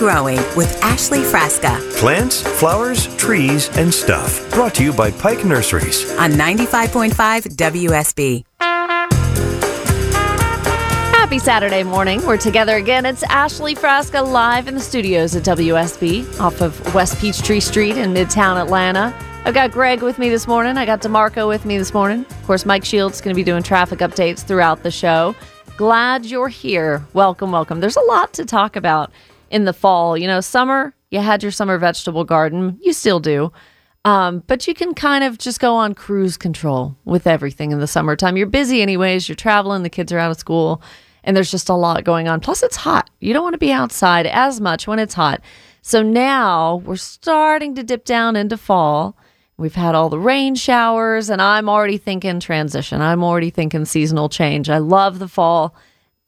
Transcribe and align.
It's 0.00 0.06
Green 0.06 0.16
and 0.16 0.24
Growing 0.24 0.56
with 0.56 0.82
Ashley 0.82 1.20
Frasca 1.20 1.78
Plants, 1.98 2.40
flowers, 2.58 3.14
trees, 3.16 3.68
and 3.76 3.92
stuff. 3.92 4.50
Brought 4.50 4.74
to 4.76 4.82
you 4.82 4.92
by 4.94 5.10
Pike 5.10 5.44
Nurseries. 5.44 6.10
on 6.18 6.30
95.5 6.32 7.12
WSB. 7.56 8.44
Happy 11.12 11.38
Saturday 11.38 11.82
morning. 11.82 12.24
We're 12.26 12.38
together 12.38 12.76
again. 12.76 13.04
It's 13.04 13.22
Ashley 13.24 13.74
Frasca 13.74 14.26
live 14.26 14.68
in 14.68 14.74
the 14.74 14.80
studios 14.80 15.36
at 15.36 15.42
WSB 15.44 16.40
off 16.40 16.62
of 16.62 16.94
West 16.94 17.18
Peachtree 17.18 17.60
Street 17.60 17.96
in 17.98 18.14
Midtown 18.14 18.60
Atlanta. 18.60 19.14
I've 19.44 19.54
got 19.54 19.70
Greg 19.70 20.02
with 20.02 20.18
me 20.18 20.30
this 20.30 20.46
morning. 20.46 20.76
I 20.78 20.86
got 20.86 21.02
DeMarco 21.02 21.46
with 21.46 21.64
me 21.64 21.78
this 21.78 21.92
morning. 21.94 22.24
Of 22.24 22.46
course, 22.46 22.64
Mike 22.64 22.84
Shields 22.84 23.16
is 23.16 23.20
going 23.20 23.34
to 23.34 23.38
be 23.38 23.44
doing 23.44 23.62
traffic 23.62 24.00
updates 24.00 24.40
throughout 24.40 24.82
the 24.82 24.90
show. 24.90 25.34
Glad 25.76 26.26
you're 26.26 26.48
here. 26.48 27.04
Welcome, 27.14 27.52
welcome. 27.52 27.80
There's 27.80 27.96
a 27.96 28.02
lot 28.02 28.32
to 28.34 28.44
talk 28.44 28.76
about 28.76 29.10
in 29.50 29.64
the 29.64 29.72
fall. 29.72 30.16
You 30.16 30.26
know, 30.26 30.40
summer, 30.40 30.94
you 31.10 31.18
had 31.18 31.42
your 31.42 31.52
summer 31.52 31.76
vegetable 31.78 32.24
garden. 32.24 32.78
You 32.82 32.92
still 32.92 33.20
do. 33.20 33.52
Um, 34.04 34.42
but 34.46 34.66
you 34.66 34.72
can 34.72 34.94
kind 34.94 35.24
of 35.24 35.36
just 35.36 35.60
go 35.60 35.74
on 35.74 35.94
cruise 35.94 36.38
control 36.38 36.96
with 37.04 37.26
everything 37.26 37.70
in 37.70 37.80
the 37.80 37.86
summertime. 37.86 38.36
You're 38.36 38.46
busy 38.46 38.80
anyways, 38.80 39.28
you're 39.28 39.36
traveling, 39.36 39.82
the 39.82 39.90
kids 39.90 40.10
are 40.10 40.18
out 40.18 40.30
of 40.30 40.38
school, 40.38 40.82
and 41.22 41.36
there's 41.36 41.50
just 41.50 41.68
a 41.68 41.74
lot 41.74 42.02
going 42.04 42.26
on. 42.26 42.40
Plus, 42.40 42.62
it's 42.62 42.76
hot. 42.76 43.10
You 43.20 43.34
don't 43.34 43.42
want 43.42 43.52
to 43.54 43.58
be 43.58 43.72
outside 43.72 44.26
as 44.26 44.58
much 44.58 44.86
when 44.86 44.98
it's 44.98 45.12
hot. 45.12 45.42
So 45.82 46.02
now 46.02 46.76
we're 46.76 46.96
starting 46.96 47.74
to 47.74 47.82
dip 47.82 48.06
down 48.06 48.36
into 48.36 48.56
fall. 48.56 49.18
We've 49.58 49.74
had 49.74 49.94
all 49.94 50.08
the 50.08 50.18
rain 50.18 50.54
showers, 50.54 51.28
and 51.28 51.42
I'm 51.42 51.68
already 51.68 51.98
thinking 51.98 52.40
transition. 52.40 53.02
I'm 53.02 53.22
already 53.22 53.50
thinking 53.50 53.84
seasonal 53.84 54.30
change. 54.30 54.70
I 54.70 54.78
love 54.78 55.18
the 55.18 55.28
fall. 55.28 55.74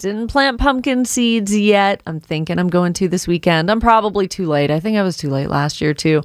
Didn't 0.02 0.26
plant 0.26 0.58
pumpkin 0.58 1.04
seeds 1.04 1.56
yet. 1.56 2.02
I'm 2.06 2.18
thinking 2.18 2.58
I'm 2.58 2.68
going 2.68 2.92
to 2.94 3.08
this 3.08 3.28
weekend. 3.28 3.70
I'm 3.70 3.78
probably 3.78 4.26
too 4.26 4.46
late. 4.46 4.68
I 4.68 4.80
think 4.80 4.98
I 4.98 5.02
was 5.04 5.16
too 5.16 5.30
late 5.30 5.48
last 5.48 5.80
year 5.80 5.94
too. 5.94 6.22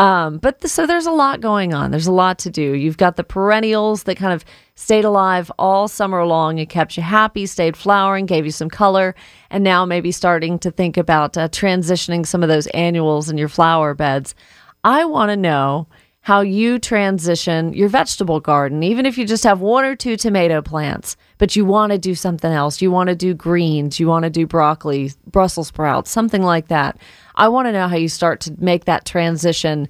Um, 0.00 0.38
but 0.38 0.60
th- 0.60 0.72
so 0.72 0.88
there's 0.88 1.06
a 1.06 1.12
lot 1.12 1.40
going 1.40 1.72
on. 1.72 1.92
There's 1.92 2.08
a 2.08 2.12
lot 2.12 2.40
to 2.40 2.50
do. 2.50 2.72
You've 2.72 2.96
got 2.96 3.14
the 3.14 3.22
perennials 3.22 4.02
that 4.04 4.16
kind 4.16 4.32
of 4.32 4.44
stayed 4.74 5.04
alive 5.04 5.52
all 5.56 5.86
summer 5.86 6.26
long 6.26 6.58
and 6.58 6.68
kept 6.68 6.96
you 6.96 7.04
happy, 7.04 7.46
stayed 7.46 7.76
flowering, 7.76 8.26
gave 8.26 8.44
you 8.44 8.50
some 8.50 8.68
color, 8.68 9.14
and 9.50 9.62
now 9.62 9.84
maybe 9.84 10.10
starting 10.10 10.58
to 10.58 10.72
think 10.72 10.96
about 10.96 11.38
uh, 11.38 11.48
transitioning 11.48 12.26
some 12.26 12.42
of 12.42 12.48
those 12.48 12.66
annuals 12.68 13.30
in 13.30 13.38
your 13.38 13.48
flower 13.48 13.94
beds. 13.94 14.34
I 14.82 15.04
want 15.04 15.30
to 15.30 15.36
know 15.36 15.86
how 16.22 16.40
you 16.40 16.78
transition 16.78 17.72
your 17.72 17.88
vegetable 17.88 18.38
garden, 18.38 18.84
even 18.84 19.06
if 19.06 19.18
you 19.18 19.26
just 19.26 19.42
have 19.42 19.60
one 19.60 19.84
or 19.84 19.96
two 19.96 20.16
tomato 20.16 20.62
plants, 20.62 21.16
but 21.38 21.56
you 21.56 21.64
want 21.64 21.90
to 21.90 21.98
do 21.98 22.14
something 22.14 22.50
else. 22.50 22.80
You 22.80 22.92
want 22.92 23.08
to 23.08 23.16
do 23.16 23.34
greens, 23.34 23.98
you 23.98 24.06
want 24.06 24.22
to 24.22 24.30
do 24.30 24.46
broccoli, 24.46 25.12
Brussels 25.26 25.68
sprouts, 25.68 26.12
something 26.12 26.42
like 26.42 26.68
that. 26.68 26.96
I 27.34 27.48
want 27.48 27.66
to 27.66 27.72
know 27.72 27.88
how 27.88 27.96
you 27.96 28.08
start 28.08 28.40
to 28.42 28.54
make 28.58 28.84
that 28.84 29.04
transition 29.04 29.88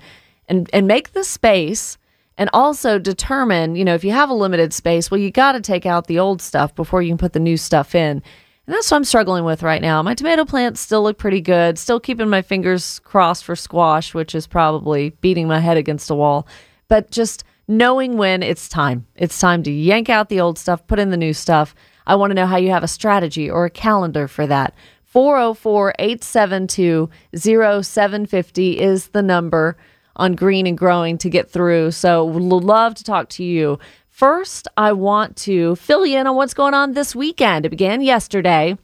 and, 0.48 0.70
and 0.72 0.86
make 0.86 1.12
the 1.12 1.22
space 1.22 1.98
and 2.38 2.48
also 2.54 2.98
determine, 2.98 3.76
you 3.76 3.84
know, 3.84 3.94
if 3.94 4.02
you 4.02 4.12
have 4.12 4.30
a 4.30 4.34
limited 4.34 4.72
space, 4.72 5.10
well, 5.10 5.20
you 5.20 5.30
got 5.30 5.52
to 5.52 5.60
take 5.60 5.84
out 5.84 6.06
the 6.06 6.18
old 6.18 6.40
stuff 6.40 6.74
before 6.74 7.02
you 7.02 7.10
can 7.10 7.18
put 7.18 7.34
the 7.34 7.40
new 7.40 7.58
stuff 7.58 7.94
in. 7.94 8.22
And 8.66 8.74
that's 8.74 8.90
what 8.90 8.96
I'm 8.96 9.04
struggling 9.04 9.44
with 9.44 9.62
right 9.64 9.82
now. 9.82 10.02
My 10.02 10.14
tomato 10.14 10.44
plants 10.44 10.80
still 10.80 11.02
look 11.02 11.18
pretty 11.18 11.40
good. 11.40 11.78
Still 11.78 11.98
keeping 11.98 12.28
my 12.28 12.42
fingers 12.42 13.00
crossed 13.00 13.44
for 13.44 13.56
squash, 13.56 14.14
which 14.14 14.34
is 14.36 14.46
probably 14.46 15.10
beating 15.20 15.48
my 15.48 15.58
head 15.58 15.76
against 15.76 16.10
a 16.10 16.14
wall. 16.14 16.46
But 16.86 17.10
just 17.10 17.42
knowing 17.66 18.16
when 18.16 18.42
it's 18.42 18.68
time. 18.68 19.06
It's 19.16 19.38
time 19.38 19.62
to 19.64 19.70
yank 19.70 20.08
out 20.08 20.28
the 20.28 20.40
old 20.40 20.58
stuff, 20.58 20.86
put 20.86 21.00
in 21.00 21.10
the 21.10 21.16
new 21.16 21.32
stuff. 21.32 21.74
I 22.06 22.14
want 22.14 22.30
to 22.30 22.34
know 22.34 22.46
how 22.46 22.56
you 22.56 22.70
have 22.70 22.84
a 22.84 22.88
strategy 22.88 23.50
or 23.50 23.64
a 23.64 23.70
calendar 23.70 24.28
for 24.28 24.46
that. 24.46 24.74
404 25.04 25.94
872 25.98 27.10
0750 27.36 28.80
is 28.80 29.08
the 29.08 29.22
number 29.22 29.76
on 30.16 30.34
Green 30.34 30.66
and 30.66 30.76
Growing 30.76 31.18
to 31.18 31.30
get 31.30 31.50
through. 31.50 31.90
So, 31.90 32.24
would 32.24 32.42
love 32.42 32.94
to 32.94 33.04
talk 33.04 33.28
to 33.30 33.44
you. 33.44 33.78
First, 34.12 34.68
I 34.76 34.92
want 34.92 35.36
to 35.38 35.74
fill 35.74 36.04
you 36.04 36.18
in 36.18 36.26
on 36.26 36.36
what's 36.36 36.52
going 36.52 36.74
on 36.74 36.92
this 36.92 37.16
weekend. 37.16 37.64
It 37.64 37.70
began 37.70 38.02
yesterday, 38.02 38.76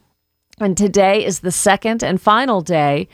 and 0.59 0.75
today 0.75 1.23
is 1.23 1.41
the 1.41 1.53
second 1.53 2.03
and 2.03 2.19
final 2.19 2.63
day 2.63 3.09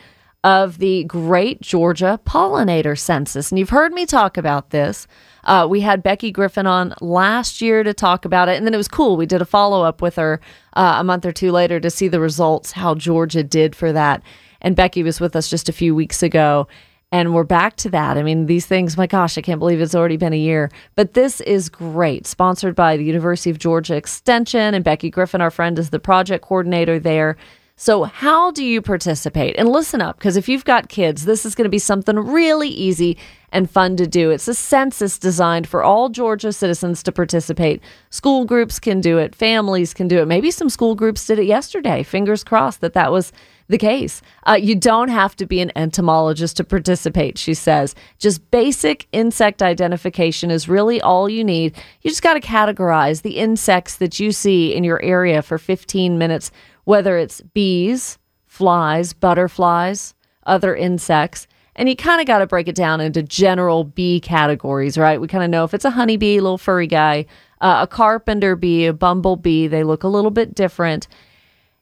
of 0.44 0.78
the 0.78 1.02
Great 1.04 1.60
Georgia 1.60 2.20
Pollinator 2.24 2.96
Census. 2.96 3.50
And 3.50 3.58
you've 3.58 3.70
heard 3.70 3.92
me 3.92 4.06
talk 4.06 4.36
about 4.36 4.70
this. 4.70 5.08
Uh, 5.42 5.66
we 5.68 5.80
had 5.80 6.04
Becky 6.04 6.30
Griffin 6.30 6.68
on 6.68 6.94
last 7.00 7.60
year 7.60 7.82
to 7.82 7.92
talk 7.92 8.24
about 8.24 8.48
it, 8.48 8.56
and 8.56 8.64
then 8.64 8.74
it 8.74 8.78
was 8.78 8.86
cool. 8.86 9.16
We 9.16 9.26
did 9.26 9.42
a 9.42 9.44
follow 9.44 9.82
up 9.82 10.00
with 10.00 10.14
her 10.14 10.40
uh, 10.74 10.98
a 11.00 11.04
month 11.04 11.26
or 11.26 11.32
two 11.32 11.50
later 11.50 11.80
to 11.80 11.90
see 11.90 12.06
the 12.06 12.20
results, 12.20 12.70
how 12.72 12.94
Georgia 12.94 13.42
did 13.42 13.74
for 13.74 13.92
that. 13.92 14.22
And 14.60 14.76
Becky 14.76 15.02
was 15.02 15.18
with 15.18 15.34
us 15.34 15.50
just 15.50 15.68
a 15.68 15.72
few 15.72 15.96
weeks 15.96 16.22
ago. 16.22 16.68
And 17.14 17.32
we're 17.32 17.44
back 17.44 17.76
to 17.76 17.90
that. 17.90 18.18
I 18.18 18.24
mean, 18.24 18.46
these 18.46 18.66
things, 18.66 18.96
my 18.96 19.06
gosh, 19.06 19.38
I 19.38 19.40
can't 19.40 19.60
believe 19.60 19.80
it's 19.80 19.94
already 19.94 20.16
been 20.16 20.32
a 20.32 20.36
year. 20.36 20.68
But 20.96 21.14
this 21.14 21.40
is 21.42 21.68
great. 21.68 22.26
Sponsored 22.26 22.74
by 22.74 22.96
the 22.96 23.04
University 23.04 23.50
of 23.50 23.60
Georgia 23.60 23.94
Extension. 23.94 24.74
And 24.74 24.84
Becky 24.84 25.10
Griffin, 25.10 25.40
our 25.40 25.52
friend, 25.52 25.78
is 25.78 25.90
the 25.90 26.00
project 26.00 26.44
coordinator 26.44 26.98
there. 26.98 27.36
So, 27.76 28.02
how 28.02 28.50
do 28.50 28.64
you 28.64 28.82
participate? 28.82 29.54
And 29.56 29.68
listen 29.68 30.00
up, 30.00 30.18
because 30.18 30.36
if 30.36 30.48
you've 30.48 30.64
got 30.64 30.88
kids, 30.88 31.24
this 31.24 31.46
is 31.46 31.54
going 31.54 31.66
to 31.66 31.70
be 31.70 31.78
something 31.78 32.16
really 32.16 32.68
easy 32.68 33.16
and 33.52 33.70
fun 33.70 33.96
to 33.96 34.08
do. 34.08 34.30
It's 34.30 34.48
a 34.48 34.54
census 34.54 35.16
designed 35.16 35.68
for 35.68 35.84
all 35.84 36.08
Georgia 36.08 36.52
citizens 36.52 37.00
to 37.04 37.12
participate. 37.12 37.80
School 38.10 38.44
groups 38.44 38.80
can 38.80 39.00
do 39.00 39.18
it, 39.18 39.36
families 39.36 39.94
can 39.94 40.08
do 40.08 40.18
it. 40.18 40.26
Maybe 40.26 40.50
some 40.50 40.68
school 40.68 40.96
groups 40.96 41.24
did 41.24 41.38
it 41.38 41.46
yesterday. 41.46 42.02
Fingers 42.02 42.42
crossed 42.42 42.80
that 42.80 42.94
that 42.94 43.12
was 43.12 43.32
the 43.68 43.78
case. 43.78 44.20
Uh, 44.46 44.58
you 44.60 44.74
don't 44.74 45.08
have 45.08 45.34
to 45.36 45.46
be 45.46 45.60
an 45.60 45.72
entomologist 45.74 46.56
to 46.58 46.64
participate, 46.64 47.38
she 47.38 47.54
says. 47.54 47.94
Just 48.18 48.50
basic 48.50 49.06
insect 49.12 49.62
identification 49.62 50.50
is 50.50 50.68
really 50.68 51.00
all 51.00 51.28
you 51.28 51.42
need. 51.42 51.76
You 52.02 52.10
just 52.10 52.22
got 52.22 52.34
to 52.34 52.40
categorize 52.40 53.22
the 53.22 53.38
insects 53.38 53.96
that 53.96 54.20
you 54.20 54.32
see 54.32 54.74
in 54.74 54.84
your 54.84 55.02
area 55.02 55.42
for 55.42 55.58
15 55.58 56.18
minutes, 56.18 56.50
whether 56.84 57.16
it's 57.16 57.40
bees, 57.40 58.18
flies, 58.46 59.12
butterflies, 59.12 60.14
other 60.46 60.76
insects. 60.76 61.46
And 61.76 61.88
you 61.88 61.96
kind 61.96 62.20
of 62.20 62.26
got 62.26 62.38
to 62.38 62.46
break 62.46 62.68
it 62.68 62.76
down 62.76 63.00
into 63.00 63.22
general 63.22 63.82
bee 63.82 64.20
categories, 64.20 64.96
right? 64.96 65.20
We 65.20 65.26
kind 65.26 65.42
of 65.42 65.50
know 65.50 65.64
if 65.64 65.74
it's 65.74 65.84
a 65.84 65.90
honeybee, 65.90 66.38
little 66.38 66.58
furry 66.58 66.86
guy, 66.86 67.26
uh, 67.60 67.80
a 67.82 67.86
carpenter 67.86 68.54
bee, 68.54 68.86
a 68.86 68.92
bumblebee, 68.92 69.66
they 69.66 69.82
look 69.82 70.04
a 70.04 70.08
little 70.08 70.30
bit 70.30 70.54
different. 70.54 71.08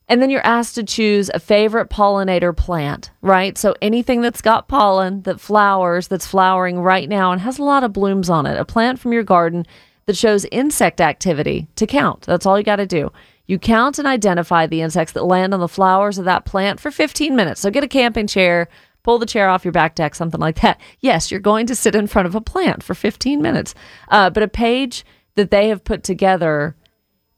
And 0.09 0.21
then 0.21 0.31
you're 0.31 0.45
asked 0.45 0.75
to 0.75 0.83
choose 0.83 1.31
a 1.33 1.41
favorite 1.41 1.89
pollinator 1.89 2.55
plant, 2.57 3.11
right? 3.23 3.57
So 3.57 3.75
anything 3.81 4.21
that's 4.21 4.43
got 4.43 4.69
pollen, 4.69 5.23
that 5.23 5.41
flowers, 5.41 6.09
that's 6.09 6.27
flowering 6.27 6.81
right 6.81 7.09
now 7.09 7.33
and 7.33 7.41
has 7.41 7.59
a 7.59 7.65
lot 7.65 7.85
of 7.85 7.93
blooms 7.93 8.29
on 8.29 8.47
it, 8.47 8.59
a 8.59 8.65
plant 8.65 8.99
from 8.99 9.13
your 9.13 9.23
garden 9.23 9.67
that 10.07 10.17
shows 10.17 10.45
insect 10.47 11.01
activity 11.01 11.69
to 11.77 11.87
count. 11.87 12.23
That's 12.23 12.47
all 12.47 12.59
you 12.59 12.65
got 12.65 12.77
to 12.77 12.87
do. 12.87 13.13
You 13.47 13.59
count 13.59 13.99
and 13.99 14.07
identify 14.07 14.67
the 14.67 14.83
insects 14.83 15.13
that 15.13 15.25
land 15.25 15.55
on 15.55 15.61
the 15.61 15.69
flowers 15.69 16.19
of 16.19 16.25
that 16.25 16.45
plant 16.45 16.81
for 16.81 16.91
15 16.91 17.35
minutes. 17.35 17.61
So 17.61 17.71
get 17.71 17.85
a 17.85 17.89
camping 17.89 18.27
chair, 18.27 18.69
pull 19.03 19.19
the 19.19 19.27
chair 19.27 19.49
off 19.49 19.65
your 19.65 19.73
back 19.73 19.95
deck, 19.95 20.15
something 20.15 20.41
like 20.41 20.61
that. 20.61 20.81
Yes, 21.01 21.31
you're 21.31 21.41
going 21.41 21.67
to 21.67 21.75
sit 21.75 21.95
in 21.95 22.07
front 22.07 22.27
of 22.27 22.35
a 22.35 22.41
plant 22.41 22.83
for 22.83 22.95
15 22.95 23.43
minutes. 23.43 23.75
Uh, 24.09 24.31
but 24.31 24.43
a 24.43 24.49
page 24.49 25.05
that 25.35 25.51
they 25.51 25.69
have 25.69 25.85
put 25.85 26.05
together 26.05 26.77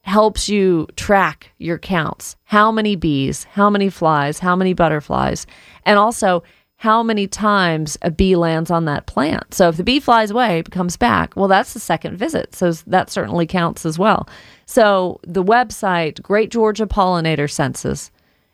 helps 0.04 0.48
you 0.50 0.86
track 0.96 1.50
your 1.56 1.78
counts 1.78 2.36
how 2.44 2.70
many 2.70 2.94
bees, 2.94 3.44
how 3.44 3.70
many 3.70 3.88
flies, 3.88 4.38
how 4.38 4.54
many 4.54 4.74
butterflies, 4.74 5.46
and 5.86 5.98
also 5.98 6.42
how 6.76 7.02
many 7.02 7.26
times 7.26 7.96
a 8.02 8.10
bee 8.10 8.36
lands 8.36 8.70
on 8.70 8.84
that 8.84 9.06
plant. 9.06 9.54
So 9.54 9.70
if 9.70 9.78
the 9.78 9.82
bee 9.82 10.00
flies 10.00 10.30
away, 10.30 10.62
comes 10.64 10.98
back, 10.98 11.34
well, 11.34 11.48
that's 11.48 11.72
the 11.72 11.80
second 11.80 12.18
visit. 12.18 12.54
So 12.54 12.70
that 12.86 13.08
certainly 13.08 13.46
counts 13.46 13.86
as 13.86 13.98
well. 13.98 14.28
So 14.66 15.20
the 15.26 15.42
website, 15.42 16.20
Great 16.20 16.50
Georgia 16.50 16.86
Pollinator 16.86 17.50
Census, 17.50 18.10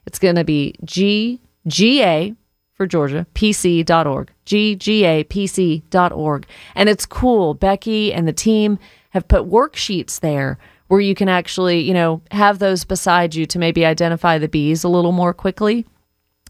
it's 0.07 0.21
going 0.21 0.37
to 0.37 0.45
be 0.45 0.77
GGA 0.85 2.37
for 2.75 2.87
Georgia, 2.87 3.27
PC.org, 3.35 4.31
GGAPC.org. 4.47 6.47
And 6.77 6.89
it's 6.89 7.07
cool. 7.07 7.55
Becky 7.55 8.13
and 8.13 8.29
the 8.29 8.33
team 8.33 8.79
have 9.11 9.27
put 9.27 9.51
worksheets 9.51 10.21
there 10.21 10.57
where 10.91 11.01
you 11.01 11.15
can 11.15 11.29
actually, 11.29 11.79
you 11.79 11.95
know, 11.95 12.21
have 12.33 12.59
those 12.59 12.85
beside 12.85 13.33
you 13.33 13.47
to 13.47 13.61
maybe 13.61 13.87
identify 13.87 14.39
the 14.39 14.49
bees 14.49 14.83
a 14.83 14.89
little 14.89 15.13
more 15.13 15.33
quickly. 15.33 15.87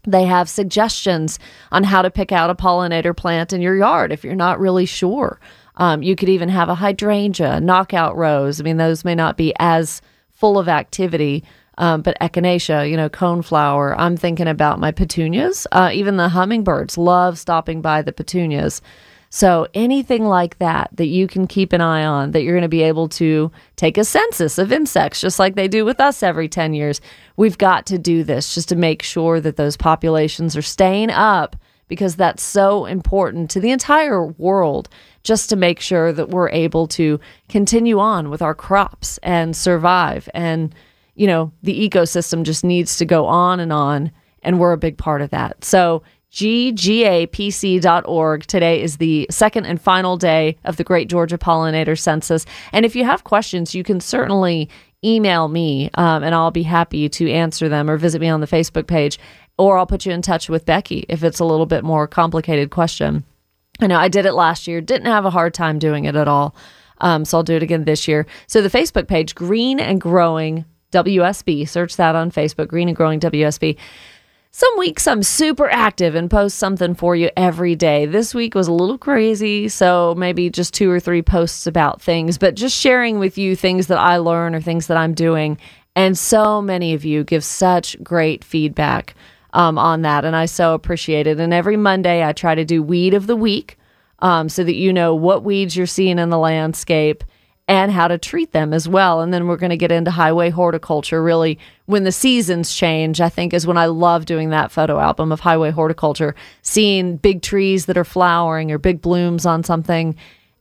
They 0.07 0.25
have 0.25 0.49
suggestions 0.49 1.37
on 1.71 1.83
how 1.83 2.01
to 2.01 2.09
pick 2.09 2.31
out 2.31 2.49
a 2.49 2.55
pollinator 2.55 3.15
plant 3.15 3.53
in 3.53 3.61
your 3.61 3.75
yard 3.75 4.11
if 4.11 4.23
you're 4.23 4.33
not 4.33 4.59
really 4.59 4.87
sure. 4.87 5.39
Um, 5.75 6.01
you 6.01 6.15
could 6.15 6.27
even 6.27 6.49
have 6.49 6.69
a 6.69 6.73
hydrangea, 6.73 7.61
knockout 7.61 8.17
rose. 8.17 8.59
I 8.59 8.63
mean, 8.63 8.77
those 8.77 9.05
may 9.05 9.13
not 9.13 9.37
be 9.37 9.53
as 9.59 10.01
full 10.31 10.57
of 10.57 10.67
activity, 10.67 11.43
um, 11.77 12.01
but 12.01 12.17
echinacea, 12.19 12.89
you 12.89 12.97
know, 12.97 13.09
coneflower. 13.09 13.93
I'm 13.95 14.17
thinking 14.17 14.47
about 14.47 14.79
my 14.79 14.91
petunias. 14.91 15.67
Uh, 15.71 15.91
even 15.93 16.17
the 16.17 16.29
hummingbirds 16.29 16.97
love 16.97 17.37
stopping 17.37 17.79
by 17.83 18.01
the 18.01 18.11
petunias. 18.11 18.81
So 19.33 19.65
anything 19.73 20.25
like 20.25 20.59
that 20.59 20.89
that 20.97 21.05
you 21.05 21.25
can 21.25 21.47
keep 21.47 21.71
an 21.71 21.79
eye 21.79 22.03
on, 22.03 22.31
that 22.31 22.43
you're 22.43 22.53
going 22.53 22.63
to 22.63 22.67
be 22.67 22.83
able 22.83 23.07
to 23.09 23.49
take 23.77 23.97
a 23.97 24.03
census 24.03 24.57
of 24.57 24.73
insects, 24.73 25.21
just 25.21 25.39
like 25.39 25.55
they 25.55 25.69
do 25.69 25.85
with 25.85 26.01
us 26.01 26.21
every 26.21 26.49
10 26.49 26.73
years. 26.73 26.99
We've 27.37 27.57
got 27.57 27.85
to 27.87 27.97
do 27.97 28.25
this 28.25 28.53
just 28.53 28.67
to 28.69 28.75
make 28.75 29.01
sure 29.01 29.39
that 29.39 29.55
those 29.55 29.77
populations 29.77 30.57
are 30.57 30.61
staying 30.61 31.11
up 31.11 31.55
because 31.87 32.17
that's 32.17 32.43
so 32.43 32.85
important 32.85 33.49
to 33.51 33.61
the 33.61 33.71
entire 33.71 34.25
world 34.25 34.89
just 35.23 35.49
to 35.49 35.55
make 35.55 35.79
sure 35.79 36.11
that 36.11 36.29
we're 36.29 36.49
able 36.49 36.85
to 36.87 37.17
continue 37.47 37.99
on 37.99 38.29
with 38.29 38.41
our 38.41 38.55
crops 38.55 39.17
and 39.23 39.55
survive 39.55 40.27
and 40.33 40.73
you 41.15 41.27
know 41.27 41.51
the 41.63 41.89
ecosystem 41.89 42.43
just 42.43 42.63
needs 42.63 42.95
to 42.95 43.03
go 43.03 43.25
on 43.25 43.59
and 43.59 43.73
on 43.73 44.09
and 44.41 44.57
we're 44.57 44.71
a 44.71 44.77
big 44.77 44.97
part 44.97 45.21
of 45.21 45.31
that 45.31 45.65
so 45.65 46.01
ggapc.org. 46.31 47.75
Today 48.45 48.81
is 48.81 48.97
the 48.97 49.27
second 49.29 49.65
and 49.65 49.81
final 49.81 50.17
day 50.17 50.57
of 50.63 50.77
the 50.77 50.83
Great 50.83 51.09
Georgia 51.09 51.37
Pollinator 51.37 51.99
Census. 51.99 52.45
And 52.71 52.85
if 52.85 52.95
you 52.95 53.03
have 53.05 53.23
questions, 53.23 53.75
you 53.75 53.83
can 53.83 53.99
certainly 53.99 54.69
email 55.03 55.47
me 55.47 55.89
um, 55.95 56.23
and 56.23 56.33
I'll 56.35 56.51
be 56.51 56.63
happy 56.63 57.09
to 57.09 57.29
answer 57.31 57.67
them 57.67 57.89
or 57.89 57.97
visit 57.97 58.21
me 58.21 58.29
on 58.29 58.39
the 58.39 58.47
Facebook 58.47 58.87
page 58.87 59.19
or 59.57 59.77
I'll 59.77 59.85
put 59.87 60.05
you 60.05 60.11
in 60.11 60.21
touch 60.21 60.49
with 60.49 60.65
Becky 60.65 61.05
if 61.09 61.23
it's 61.23 61.39
a 61.39 61.45
little 61.45 61.65
bit 61.65 61.83
more 61.83 62.07
complicated 62.07 62.71
question. 62.71 63.23
I 63.79 63.87
know 63.87 63.97
I 63.97 64.07
did 64.07 64.25
it 64.25 64.33
last 64.33 64.67
year, 64.67 64.79
didn't 64.79 65.07
have 65.07 65.25
a 65.25 65.29
hard 65.29 65.53
time 65.53 65.79
doing 65.79 66.05
it 66.05 66.15
at 66.15 66.27
all. 66.27 66.55
Um, 66.99 67.25
so 67.25 67.37
I'll 67.37 67.43
do 67.43 67.55
it 67.55 67.63
again 67.63 67.83
this 67.83 68.07
year. 68.07 68.27
So 68.47 68.61
the 68.61 68.69
Facebook 68.69 69.07
page, 69.07 69.33
Green 69.33 69.79
and 69.79 69.99
Growing 69.99 70.65
WSB, 70.91 71.67
search 71.67 71.95
that 71.97 72.15
on 72.15 72.31
Facebook, 72.31 72.67
Green 72.67 72.87
and 72.87 72.95
Growing 72.95 73.19
WSB. 73.19 73.77
Some 74.53 74.77
weeks 74.77 75.07
I'm 75.07 75.23
super 75.23 75.69
active 75.69 76.13
and 76.13 76.29
post 76.29 76.57
something 76.57 76.93
for 76.93 77.15
you 77.15 77.29
every 77.37 77.73
day. 77.73 78.05
This 78.05 78.35
week 78.35 78.53
was 78.53 78.67
a 78.67 78.73
little 78.73 78.97
crazy, 78.97 79.69
so 79.69 80.13
maybe 80.17 80.49
just 80.49 80.73
two 80.73 80.91
or 80.91 80.99
three 80.99 81.21
posts 81.21 81.67
about 81.67 82.01
things, 82.01 82.37
but 82.37 82.55
just 82.55 82.77
sharing 82.77 83.17
with 83.17 83.37
you 83.37 83.55
things 83.55 83.87
that 83.87 83.97
I 83.97 84.17
learn 84.17 84.53
or 84.53 84.59
things 84.59 84.87
that 84.87 84.97
I'm 84.97 85.13
doing. 85.13 85.57
And 85.95 86.17
so 86.17 86.61
many 86.61 86.93
of 86.93 87.05
you 87.05 87.23
give 87.23 87.45
such 87.45 87.95
great 88.03 88.43
feedback 88.43 89.15
um, 89.53 89.77
on 89.77 90.01
that, 90.01 90.25
and 90.25 90.35
I 90.35 90.47
so 90.47 90.73
appreciate 90.73 91.27
it. 91.27 91.39
And 91.39 91.53
every 91.53 91.77
Monday 91.77 92.21
I 92.21 92.33
try 92.33 92.53
to 92.53 92.65
do 92.65 92.83
weed 92.83 93.13
of 93.13 93.27
the 93.27 93.37
week 93.37 93.77
um, 94.19 94.49
so 94.49 94.65
that 94.65 94.75
you 94.75 94.91
know 94.91 95.15
what 95.15 95.45
weeds 95.45 95.77
you're 95.77 95.87
seeing 95.87 96.19
in 96.19 96.29
the 96.29 96.37
landscape 96.37 97.23
and 97.67 97.91
how 97.91 98.07
to 98.07 98.17
treat 98.17 98.51
them 98.51 98.73
as 98.73 98.87
well. 98.87 99.21
And 99.21 99.33
then 99.33 99.47
we're 99.47 99.57
going 99.57 99.69
to 99.69 99.77
get 99.77 99.91
into 99.91 100.11
highway 100.11 100.49
horticulture 100.49 101.23
really 101.23 101.57
when 101.85 102.03
the 102.03 102.11
seasons 102.11 102.73
change. 102.73 103.21
I 103.21 103.29
think 103.29 103.53
is 103.53 103.67
when 103.67 103.77
I 103.77 103.85
love 103.85 104.25
doing 104.25 104.49
that 104.49 104.71
photo 104.71 104.99
album 104.99 105.31
of 105.31 105.39
highway 105.39 105.71
horticulture, 105.71 106.35
seeing 106.61 107.17
big 107.17 107.41
trees 107.41 107.85
that 107.85 107.97
are 107.97 108.03
flowering 108.03 108.71
or 108.71 108.77
big 108.77 109.01
blooms 109.01 109.45
on 109.45 109.63
something. 109.63 110.15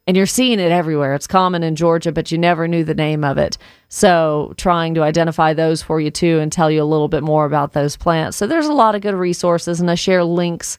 And 0.07 0.17
you're 0.17 0.27
seeing 0.27 0.59
it 0.59 0.73
everywhere. 0.73 1.15
It's 1.15 1.27
common 1.27 1.63
in 1.63 1.77
Georgia, 1.77 2.11
but 2.11 2.33
you 2.33 2.39
never 2.39 2.67
knew 2.67 2.83
the 2.85 2.95
name 2.95 3.23
of 3.23 3.39
it. 3.39 3.59
So, 3.89 4.55
trying 4.57 4.95
to 4.95 5.03
identify 5.03 5.53
those 5.53 5.83
for 5.83 6.01
you 6.01 6.11
too 6.11 6.41
and 6.41 6.51
tell 6.51 6.71
you 6.71 6.83
a 6.83 6.85
little 6.85 7.07
bit 7.07 7.23
more 7.23 7.45
about 7.45 7.75
those 7.75 7.97
plants. 7.97 8.37
So, 8.37 8.47
there's 8.47 8.67
a 8.67 8.73
lot 8.73 8.95
of 8.97 9.03
good 9.03 9.15
resources, 9.15 9.81
and 9.81 9.91
I 9.91 9.95
share 9.95 10.25
links 10.25 10.79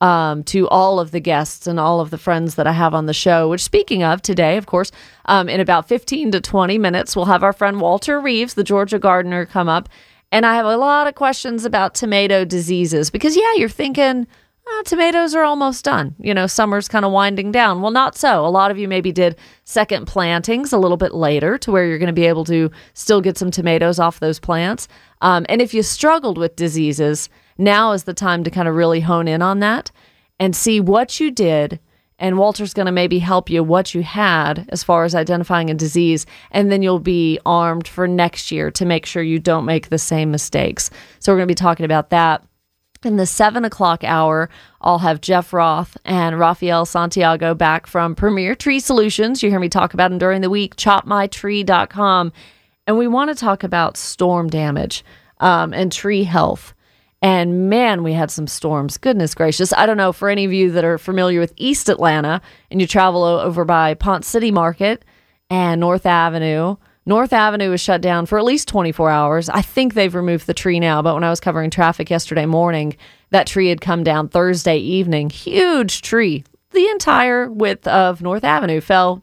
um, 0.00 0.42
to 0.44 0.68
all 0.68 1.00
of 1.00 1.10
the 1.10 1.20
guests 1.20 1.66
and 1.66 1.80
all 1.80 2.00
of 2.00 2.10
the 2.10 2.18
friends 2.18 2.56
that 2.56 2.66
I 2.66 2.72
have 2.72 2.94
on 2.94 3.06
the 3.06 3.14
show. 3.14 3.48
Which, 3.48 3.62
speaking 3.62 4.02
of 4.02 4.22
today, 4.22 4.56
of 4.56 4.66
course, 4.66 4.92
um, 5.26 5.48
in 5.48 5.60
about 5.60 5.88
15 5.88 6.32
to 6.32 6.40
20 6.40 6.78
minutes, 6.78 7.16
we'll 7.16 7.24
have 7.26 7.42
our 7.42 7.52
friend 7.52 7.80
Walter 7.80 8.20
Reeves, 8.20 8.54
the 8.54 8.64
Georgia 8.64 8.98
gardener, 8.98 9.46
come 9.46 9.68
up. 9.68 9.88
And 10.32 10.44
I 10.44 10.54
have 10.54 10.66
a 10.66 10.76
lot 10.76 11.06
of 11.06 11.14
questions 11.14 11.64
about 11.64 11.94
tomato 11.94 12.44
diseases 12.44 13.10
because, 13.10 13.36
yeah, 13.36 13.54
you're 13.54 13.68
thinking, 13.68 14.26
oh, 14.66 14.82
tomatoes 14.84 15.34
are 15.34 15.44
almost 15.44 15.84
done. 15.84 16.14
You 16.18 16.34
know, 16.34 16.46
summer's 16.46 16.88
kind 16.88 17.04
of 17.04 17.12
winding 17.12 17.52
down. 17.52 17.80
Well, 17.80 17.92
not 17.92 18.16
so. 18.16 18.44
A 18.44 18.48
lot 18.48 18.70
of 18.70 18.78
you 18.78 18.88
maybe 18.88 19.12
did 19.12 19.36
second 19.64 20.06
plantings 20.06 20.72
a 20.72 20.78
little 20.78 20.96
bit 20.96 21.14
later 21.14 21.58
to 21.58 21.70
where 21.70 21.86
you're 21.86 21.98
going 21.98 22.08
to 22.08 22.12
be 22.12 22.26
able 22.26 22.44
to 22.46 22.70
still 22.94 23.20
get 23.20 23.38
some 23.38 23.50
tomatoes 23.50 23.98
off 23.98 24.20
those 24.20 24.40
plants. 24.40 24.88
Um, 25.20 25.46
and 25.48 25.62
if 25.62 25.72
you 25.72 25.82
struggled 25.82 26.38
with 26.38 26.56
diseases, 26.56 27.28
now 27.58 27.92
is 27.92 28.04
the 28.04 28.14
time 28.14 28.44
to 28.44 28.50
kind 28.50 28.68
of 28.68 28.74
really 28.74 29.00
hone 29.00 29.28
in 29.28 29.42
on 29.42 29.60
that 29.60 29.90
and 30.38 30.54
see 30.54 30.80
what 30.80 31.20
you 31.20 31.30
did. 31.30 31.80
And 32.18 32.38
Walter's 32.38 32.72
going 32.72 32.86
to 32.86 32.92
maybe 32.92 33.18
help 33.18 33.50
you 33.50 33.62
what 33.62 33.94
you 33.94 34.02
had 34.02 34.66
as 34.70 34.82
far 34.82 35.04
as 35.04 35.14
identifying 35.14 35.68
a 35.68 35.74
disease. 35.74 36.24
And 36.50 36.72
then 36.72 36.82
you'll 36.82 36.98
be 36.98 37.38
armed 37.44 37.86
for 37.86 38.08
next 38.08 38.50
year 38.50 38.70
to 38.70 38.86
make 38.86 39.04
sure 39.04 39.22
you 39.22 39.38
don't 39.38 39.66
make 39.66 39.88
the 39.88 39.98
same 39.98 40.30
mistakes. 40.30 40.90
So 41.18 41.32
we're 41.32 41.38
going 41.38 41.48
to 41.48 41.52
be 41.52 41.54
talking 41.54 41.84
about 41.84 42.10
that. 42.10 42.42
In 43.04 43.16
the 43.16 43.26
seven 43.26 43.64
o'clock 43.64 44.02
hour, 44.02 44.48
I'll 44.80 44.98
have 44.98 45.20
Jeff 45.20 45.52
Roth 45.52 45.98
and 46.04 46.38
Rafael 46.38 46.86
Santiago 46.86 47.54
back 47.54 47.86
from 47.86 48.14
Premier 48.14 48.54
Tree 48.54 48.80
Solutions. 48.80 49.42
You 49.42 49.50
hear 49.50 49.60
me 49.60 49.68
talk 49.68 49.92
about 49.92 50.08
them 50.08 50.18
during 50.18 50.40
the 50.40 50.50
week, 50.50 50.76
chopmytree.com. 50.76 52.32
And 52.86 52.98
we 52.98 53.06
want 53.06 53.28
to 53.30 53.34
talk 53.34 53.62
about 53.62 53.96
storm 53.96 54.48
damage 54.48 55.04
um, 55.38 55.74
and 55.74 55.92
tree 55.92 56.24
health. 56.24 56.74
And 57.22 57.70
man, 57.70 58.02
we 58.02 58.12
had 58.12 58.30
some 58.30 58.46
storms. 58.46 58.98
Goodness 58.98 59.34
gracious. 59.34 59.72
I 59.72 59.86
don't 59.86 59.96
know 59.96 60.12
for 60.12 60.28
any 60.28 60.44
of 60.44 60.52
you 60.52 60.70
that 60.72 60.84
are 60.84 60.98
familiar 60.98 61.40
with 61.40 61.52
East 61.56 61.88
Atlanta 61.88 62.40
and 62.70 62.80
you 62.80 62.86
travel 62.86 63.24
over 63.24 63.64
by 63.64 63.94
Ponce 63.94 64.26
City 64.26 64.50
Market 64.50 65.04
and 65.48 65.80
North 65.80 66.06
Avenue. 66.06 66.76
North 67.06 67.32
Avenue 67.32 67.70
was 67.70 67.80
shut 67.80 68.00
down 68.00 68.26
for 68.26 68.38
at 68.38 68.44
least 68.44 68.68
24 68.68 69.10
hours. 69.10 69.48
I 69.48 69.62
think 69.62 69.94
they've 69.94 70.14
removed 70.14 70.46
the 70.46 70.54
tree 70.54 70.80
now, 70.80 71.02
but 71.02 71.14
when 71.14 71.24
I 71.24 71.30
was 71.30 71.40
covering 71.40 71.70
traffic 71.70 72.10
yesterday 72.10 72.46
morning, 72.46 72.96
that 73.30 73.46
tree 73.46 73.68
had 73.68 73.80
come 73.80 74.02
down 74.02 74.28
Thursday 74.28 74.78
evening. 74.78 75.30
Huge 75.30 76.02
tree. 76.02 76.44
The 76.72 76.88
entire 76.88 77.50
width 77.50 77.86
of 77.86 78.20
North 78.20 78.44
Avenue 78.44 78.80
fell 78.80 79.22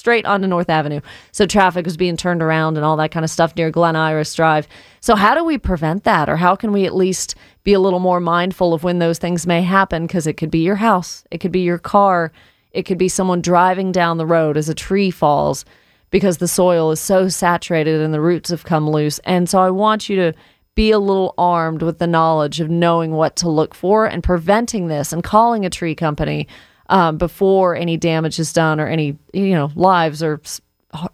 straight 0.00 0.24
onto 0.24 0.48
North 0.48 0.70
Avenue. 0.70 1.00
So 1.30 1.44
traffic 1.46 1.84
was 1.84 1.98
being 1.98 2.16
turned 2.16 2.42
around 2.42 2.76
and 2.76 2.86
all 2.86 2.96
that 2.96 3.10
kind 3.10 3.22
of 3.22 3.30
stuff 3.30 3.54
near 3.54 3.70
Glen 3.70 3.96
Iris 3.96 4.34
Drive. 4.34 4.66
So, 5.00 5.14
how 5.14 5.34
do 5.34 5.44
we 5.44 5.58
prevent 5.58 6.04
that? 6.04 6.28
Or 6.28 6.36
how 6.36 6.56
can 6.56 6.72
we 6.72 6.86
at 6.86 6.94
least 6.94 7.34
be 7.62 7.74
a 7.74 7.80
little 7.80 8.00
more 8.00 8.18
mindful 8.18 8.72
of 8.72 8.82
when 8.82 8.98
those 8.98 9.18
things 9.18 9.46
may 9.46 9.60
happen? 9.62 10.06
Because 10.06 10.26
it 10.26 10.38
could 10.38 10.50
be 10.50 10.60
your 10.60 10.76
house, 10.76 11.22
it 11.30 11.38
could 11.38 11.52
be 11.52 11.60
your 11.60 11.78
car, 11.78 12.32
it 12.72 12.84
could 12.84 12.98
be 12.98 13.08
someone 13.08 13.42
driving 13.42 13.92
down 13.92 14.16
the 14.16 14.26
road 14.26 14.56
as 14.56 14.70
a 14.70 14.74
tree 14.74 15.10
falls 15.10 15.66
because 16.10 16.38
the 16.38 16.48
soil 16.48 16.90
is 16.90 16.98
so 16.98 17.28
saturated 17.28 18.00
and 18.00 18.12
the 18.12 18.20
roots 18.20 18.50
have 18.50 18.64
come 18.64 18.88
loose. 18.88 19.18
And 19.20 19.48
so, 19.50 19.60
I 19.60 19.70
want 19.70 20.08
you 20.08 20.16
to 20.16 20.32
be 20.74 20.92
a 20.92 20.98
little 20.98 21.34
armed 21.36 21.82
with 21.82 21.98
the 21.98 22.06
knowledge 22.06 22.58
of 22.58 22.70
knowing 22.70 23.12
what 23.12 23.36
to 23.36 23.50
look 23.50 23.74
for 23.74 24.06
and 24.06 24.22
preventing 24.22 24.88
this 24.88 25.12
and 25.12 25.22
calling 25.22 25.66
a 25.66 25.70
tree 25.70 25.94
company 25.94 26.48
um, 26.90 27.16
before 27.16 27.74
any 27.74 27.96
damage 27.96 28.38
is 28.38 28.52
done 28.52 28.78
or 28.78 28.86
any 28.86 29.16
you 29.32 29.52
know 29.52 29.70
lives 29.74 30.22
are 30.22 30.40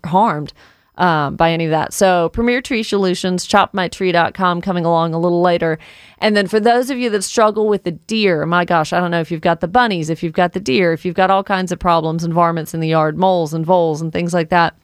harmed 0.05 0.53
um, 0.97 1.37
by 1.37 1.53
any 1.53 1.67
of 1.67 1.71
that. 1.71 1.93
So 1.93 2.31
Premier 2.31 2.63
Tree 2.63 2.83
Solutions, 2.83 3.47
chopmytree.com 3.47 4.63
coming 4.63 4.87
along 4.87 5.13
a 5.13 5.19
little 5.19 5.43
later. 5.43 5.79
And 6.19 6.35
then 6.35 6.47
for 6.47 6.59
those 6.59 6.89
of 6.89 6.97
you 6.97 7.11
that 7.11 7.23
struggle 7.23 7.69
with 7.69 7.85
the 7.85 7.93
deer, 7.93 8.47
my 8.47 8.65
gosh, 8.65 8.95
I 8.95 9.01
don't 9.01 9.11
know 9.11 9.21
if 9.21 9.31
you've 9.31 9.43
got 9.43 9.61
the 9.61 9.69
bunnies, 9.69 10.09
if 10.09 10.23
you've 10.23 10.33
got 10.33 10.55
the 10.55 10.61
deer, 10.61 10.95
if 10.95 11.05
you've 11.05 11.15
got 11.15 11.31
all 11.31 11.45
kinds 11.45 11.71
of 11.71 11.79
problems 11.79 12.25
and 12.25 12.33
varmints 12.33 12.73
in 12.73 12.81
the 12.81 12.89
yard, 12.89 13.19
moles 13.19 13.53
and 13.53 13.67
voles 13.67 14.01
and 14.01 14.13
things 14.13 14.33
like 14.33 14.49
that. 14.49 14.75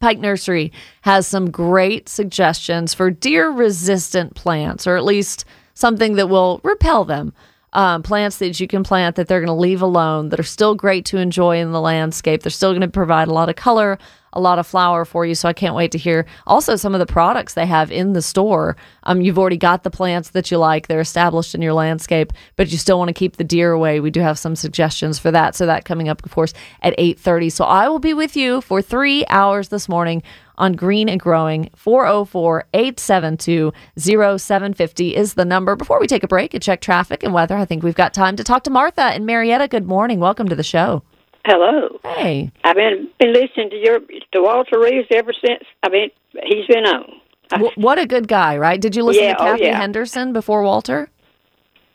Pike 0.00 0.18
Nursery 0.18 0.72
has 1.02 1.26
some 1.26 1.50
great 1.50 2.08
suggestions 2.08 2.94
for 2.94 3.10
deer 3.10 3.50
resistant 3.50 4.34
plants, 4.34 4.86
or 4.86 4.96
at 4.96 5.04
least 5.04 5.44
something 5.74 6.14
that 6.14 6.28
will 6.28 6.60
repel 6.62 7.04
them 7.04 7.32
um, 7.74 8.02
plants 8.02 8.38
that 8.38 8.58
you 8.60 8.66
can 8.66 8.84
plant 8.84 9.16
that 9.16 9.28
they're 9.28 9.40
going 9.40 9.48
to 9.48 9.52
leave 9.52 9.82
alone 9.82 10.28
that 10.30 10.40
are 10.40 10.44
still 10.44 10.74
great 10.74 11.04
to 11.06 11.18
enjoy 11.18 11.58
in 11.58 11.72
the 11.72 11.80
landscape. 11.80 12.42
They're 12.42 12.50
still 12.50 12.70
going 12.72 12.80
to 12.82 12.88
provide 12.88 13.28
a 13.28 13.32
lot 13.32 13.48
of 13.48 13.56
color, 13.56 13.98
a 14.32 14.40
lot 14.40 14.58
of 14.58 14.66
flower 14.66 15.04
for 15.04 15.26
you. 15.26 15.34
So 15.34 15.48
I 15.48 15.52
can't 15.52 15.74
wait 15.74 15.92
to 15.92 15.98
hear 15.98 16.26
also 16.46 16.76
some 16.76 16.94
of 16.94 16.98
the 17.00 17.06
products 17.06 17.54
they 17.54 17.66
have 17.66 17.90
in 17.90 18.12
the 18.12 18.22
store. 18.22 18.76
Um, 19.04 19.20
you've 19.20 19.38
already 19.38 19.56
got 19.56 19.82
the 19.82 19.90
plants 19.90 20.30
that 20.30 20.50
you 20.50 20.58
like; 20.58 20.86
they're 20.86 21.00
established 21.00 21.54
in 21.54 21.62
your 21.62 21.74
landscape, 21.74 22.32
but 22.56 22.70
you 22.70 22.78
still 22.78 22.98
want 22.98 23.08
to 23.08 23.14
keep 23.14 23.36
the 23.36 23.44
deer 23.44 23.72
away. 23.72 24.00
We 24.00 24.10
do 24.10 24.20
have 24.20 24.38
some 24.38 24.56
suggestions 24.56 25.18
for 25.18 25.30
that. 25.30 25.54
So 25.54 25.66
that 25.66 25.84
coming 25.84 26.08
up, 26.08 26.24
of 26.24 26.32
course, 26.32 26.54
at 26.82 26.94
eight 26.98 27.18
thirty. 27.18 27.50
So 27.50 27.64
I 27.64 27.88
will 27.88 27.98
be 27.98 28.14
with 28.14 28.36
you 28.36 28.60
for 28.60 28.80
three 28.82 29.24
hours 29.28 29.68
this 29.68 29.88
morning 29.88 30.22
on 30.56 30.74
Green 30.74 31.08
and 31.08 31.20
Growing. 31.20 31.70
404 31.76 32.64
872 32.74 33.72
0750 33.98 35.16
is 35.16 35.34
the 35.34 35.44
number. 35.44 35.76
Before 35.76 36.00
we 36.00 36.06
take 36.06 36.22
a 36.22 36.28
break 36.28 36.54
and 36.54 36.62
check 36.62 36.80
traffic 36.80 37.22
and 37.22 37.32
weather, 37.34 37.56
I 37.56 37.64
think 37.64 37.82
we've 37.82 37.94
got 37.94 38.14
time 38.14 38.36
to 38.36 38.44
talk 38.44 38.64
to 38.64 38.70
Martha 38.70 39.02
and 39.02 39.26
Marietta. 39.26 39.68
Good 39.68 39.86
morning. 39.86 40.20
Welcome 40.20 40.48
to 40.48 40.54
the 40.54 40.62
show. 40.62 41.02
Hello. 41.46 41.98
Hey. 42.04 42.50
I've 42.64 42.76
been 42.76 43.08
been 43.20 43.32
listening 43.32 43.70
to 43.70 43.76
your 43.76 44.00
to 44.00 44.42
Walter 44.42 44.80
Reeves 44.80 45.08
ever 45.14 45.32
since. 45.46 45.62
I 45.82 45.90
mean, 45.90 46.10
he's 46.44 46.66
been 46.66 46.86
on. 46.86 47.04
W- 47.50 47.70
what 47.76 47.98
a 47.98 48.06
good 48.06 48.28
guy, 48.28 48.56
right? 48.56 48.80
Did 48.80 48.96
you 48.96 49.02
listen 49.04 49.24
Yeah, 49.24 49.34
to 49.34 49.42
oh, 49.42 49.44
Kathy 49.44 49.64
yeah. 49.64 49.78
Henderson 49.78 50.32
before 50.32 50.62
Walter? 50.62 51.10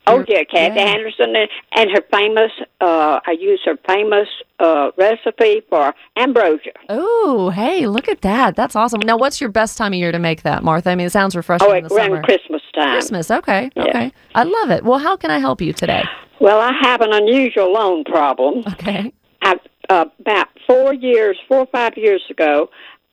Oh 0.09 0.25
yeah, 0.27 0.43
Kathy 0.43 0.75
yeah. 0.79 0.85
Anderson 0.85 1.35
and, 1.35 1.49
and 1.75 1.89
her 1.91 2.03
famous. 2.11 2.51
Uh, 2.81 3.19
I 3.25 3.31
use 3.31 3.61
her 3.65 3.77
famous 3.87 4.27
uh, 4.59 4.91
recipe 4.97 5.61
for 5.69 5.93
ambrosia. 6.17 6.71
Oh, 6.89 7.49
hey, 7.49 7.87
look 7.87 8.07
at 8.07 8.21
that. 8.21 8.55
That's 8.55 8.75
awesome. 8.75 8.99
Now, 9.01 9.17
what's 9.17 9.39
your 9.39 9.49
best 9.49 9.77
time 9.77 9.93
of 9.93 9.99
year 9.99 10.11
to 10.11 10.19
make 10.19 10.43
that, 10.43 10.63
Martha? 10.63 10.89
I 10.91 10.95
mean, 10.95 11.07
it 11.07 11.11
sounds 11.11 11.35
refreshing 11.35 11.67
Oh, 11.69 11.73
in 11.73 11.83
the 11.83 11.93
around 11.93 12.07
summer. 12.09 12.23
Christmas 12.23 12.61
time. 12.73 12.93
Christmas. 12.93 13.31
Okay. 13.31 13.69
Yeah. 13.75 13.83
Okay. 13.83 14.13
I 14.35 14.43
love 14.43 14.69
it. 14.71 14.83
Well, 14.83 14.99
how 14.99 15.15
can 15.17 15.31
I 15.31 15.39
help 15.39 15.61
you 15.61 15.73
today? 15.73 16.03
Well, 16.39 16.59
I 16.59 16.71
have 16.81 17.01
an 17.01 17.13
unusual 17.13 17.71
loan 17.73 18.03
problem. 18.05 18.63
Okay. 18.73 19.13
I, 19.41 19.55
uh, 19.89 20.05
about 20.19 20.47
four 20.67 20.93
years, 20.93 21.37
four 21.47 21.59
or 21.59 21.67
five 21.67 21.93
years 21.97 22.23
ago, 22.29 22.69